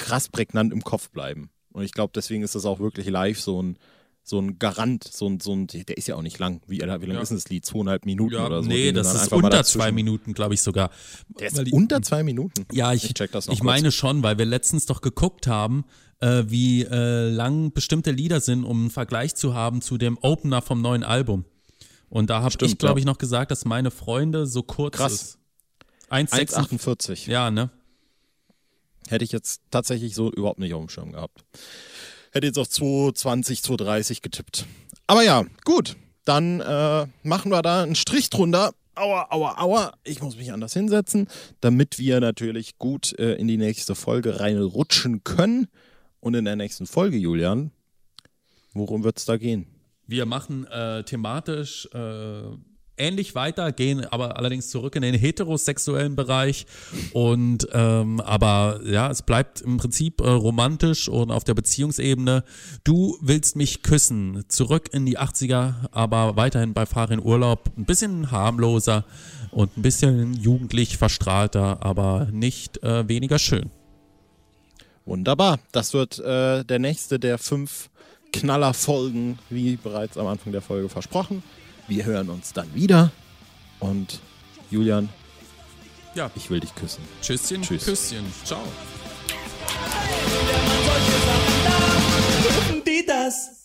krass 0.02 0.28
prägnant 0.28 0.74
im 0.74 0.84
Kopf 0.84 1.12
bleiben. 1.12 1.52
Und 1.72 1.84
ich 1.84 1.94
glaube, 1.94 2.12
deswegen 2.14 2.44
ist 2.44 2.56
das 2.56 2.66
auch 2.66 2.80
wirklich 2.80 3.08
live 3.08 3.40
so 3.40 3.62
ein, 3.62 3.78
so 4.24 4.40
ein 4.40 4.60
Garant, 4.60 5.04
so 5.04 5.28
ein, 5.28 5.40
so 5.40 5.54
ein, 5.54 5.68
der 5.68 5.98
ist 5.98 6.08
ja 6.08 6.16
auch 6.16 6.22
nicht 6.22 6.38
lang. 6.40 6.62
Wie, 6.68 6.80
wie 6.80 6.86
lang 6.86 7.02
ja. 7.02 7.22
ist 7.22 7.32
das 7.32 7.50
Lied? 7.50 7.66
Zweieinhalb 7.66 8.06
Minuten 8.06 8.36
ja, 8.36 8.46
oder 8.46 8.64
so? 8.64 8.70
Nee, 8.70 8.92
das 8.92 9.14
ist 9.14 9.32
unter 9.32 9.64
zwei 9.64 9.92
Minuten, 9.92 10.34
glaube 10.34 10.54
ich 10.54 10.62
sogar. 10.62 10.92
Der 11.40 11.48
ist 11.48 11.66
die, 11.66 11.72
unter 11.72 12.02
zwei 12.02 12.24
Minuten? 12.24 12.66
Ja, 12.72 12.94
ich, 12.94 13.06
ich, 13.06 13.14
check 13.14 13.32
das 13.32 13.48
noch 13.48 13.54
ich 13.54 13.64
meine 13.64 13.92
schon, 13.92 14.22
weil 14.22 14.38
wir 14.38 14.46
letztens 14.46 14.86
doch 14.86 15.02
geguckt 15.02 15.48
haben, 15.48 15.86
äh, 16.20 16.44
wie 16.48 16.84
äh, 16.84 17.30
lang 17.30 17.72
bestimmte 17.72 18.12
Lieder 18.12 18.42
sind, 18.42 18.64
um 18.64 18.82
einen 18.82 18.90
Vergleich 18.90 19.36
zu 19.36 19.54
haben 19.54 19.82
zu 19.82 19.98
dem 19.98 20.18
Opener 20.22 20.62
vom 20.62 20.82
neuen 20.82 21.04
Album. 21.04 21.46
Und 22.10 22.30
da 22.30 22.42
habe 22.42 22.54
ich, 22.66 22.78
glaube 22.78 23.00
ich, 23.00 23.06
noch 23.06 23.18
gesagt, 23.18 23.52
dass 23.52 23.66
meine 23.66 23.90
Freunde 23.90 24.46
so 24.46 24.64
kurz 24.64 24.98
Krass. 24.98 25.14
ist. 25.14 25.38
1,48. 26.10 27.30
Ja, 27.30 27.50
ne? 27.50 27.70
Hätte 29.12 29.26
ich 29.26 29.32
jetzt 29.32 29.62
tatsächlich 29.72 30.16
so 30.16 30.32
überhaupt 30.32 30.60
nicht 30.60 30.74
auf 30.74 30.82
dem 30.82 30.90
Schirm 30.90 31.12
gehabt. 31.12 31.44
Hätte 32.32 32.48
jetzt 32.48 32.58
auf 32.58 32.70
220, 32.70 33.62
230 33.62 34.22
getippt. 34.22 34.66
Aber 35.06 35.22
ja, 35.24 35.46
gut. 35.66 35.98
Dann 36.24 36.62
äh, 36.62 37.08
machen 37.24 37.52
wir 37.52 37.62
da 37.62 37.84
einen 37.84 37.96
Strich 37.96 38.30
drunter. 38.30 38.74
Aua, 38.96 39.28
aua, 39.32 39.58
aua. 39.58 39.94
Ich 40.04 40.22
muss 40.22 40.38
mich 40.38 40.54
anders 40.54 40.74
hinsetzen, 40.74 41.28
damit 41.60 41.98
wir 41.98 42.20
natürlich 42.20 42.78
gut 42.78 43.18
äh, 43.20 43.34
in 43.34 43.48
die 43.48 43.58
nächste 43.58 43.96
Folge 43.96 44.40
reinrutschen 44.40 45.24
können. 45.24 45.68
Und 46.20 46.36
in 46.36 46.46
der 46.46 46.56
nächsten 46.56 46.86
Folge, 46.86 47.18
Julian, 47.18 47.72
worum 48.74 49.04
wird 49.04 49.18
es 49.18 49.26
da 49.26 49.38
gehen? 49.38 49.66
Wir 50.06 50.26
machen 50.26 50.68
äh, 50.68 51.04
thematisch 51.04 51.88
äh, 51.94 52.44
ähnlich 53.02 53.36
weiter, 53.36 53.72
gehen 53.72 54.06
aber 54.06 54.38
allerdings 54.38 54.70
zurück 54.70 54.96
in 54.96 55.02
den 55.02 55.16
heterosexuellen 55.16 56.16
Bereich. 56.16 56.66
Und 57.14 57.68
ähm, 57.74 58.22
aber 58.22 58.80
ja, 58.86 59.10
es 59.10 59.22
bleibt 59.24 59.62
im 59.62 59.78
Prinzip 59.78 60.22
äh, 60.22 60.30
romantisch 60.30 61.10
und 61.10 61.32
auf 61.32 61.44
der 61.44 61.54
Beziehungsebene. 61.54 62.44
Du 62.84 63.18
willst 63.22 63.56
mich 63.56 63.84
küssen. 63.84 64.46
Zurück 64.48 64.90
in 64.94 65.06
die 65.06 65.18
80er, 65.18 65.74
aber 65.92 66.36
weiterhin 66.36 66.74
bei 66.74 66.86
Farin 66.86 67.20
Urlaub. 67.20 67.72
Ein 67.78 67.86
bisschen 67.86 68.32
harmloser 68.32 69.06
und 69.52 69.78
ein 69.78 69.82
bisschen 69.82 70.34
jugendlich 70.34 70.98
verstrahlter, 70.98 71.84
aber 71.84 72.28
nicht 72.32 72.82
äh, 72.84 73.08
weniger 73.08 73.40
schön. 73.40 73.70
Wunderbar. 75.06 75.60
Das 75.72 75.94
wird 75.94 76.20
äh, 76.20 76.64
der 76.64 76.80
nächste 76.80 77.20
der 77.20 77.38
fünf 77.38 77.90
Knallerfolgen, 78.32 79.40
wie 79.50 79.76
bereits 79.76 80.18
am 80.18 80.28
Anfang 80.28 80.52
der 80.52 80.62
Folge 80.62 80.90
versprochen. 80.90 81.44
Wir 81.92 82.06
hören 82.06 82.30
uns 82.30 82.54
dann 82.54 82.74
wieder. 82.74 83.12
Und 83.82 84.22
Julian, 84.70 85.10
ja. 86.16 86.32
ich 86.36 86.50
will 86.50 86.62
dich 86.62 86.74
küssen. 86.74 87.04
Tschüsschen, 87.22 87.64
Tschüss. 87.64 87.84
Küsschen. 87.84 88.24
Ciao. 88.46 88.62
Die 92.88 93.06
das? 93.06 93.61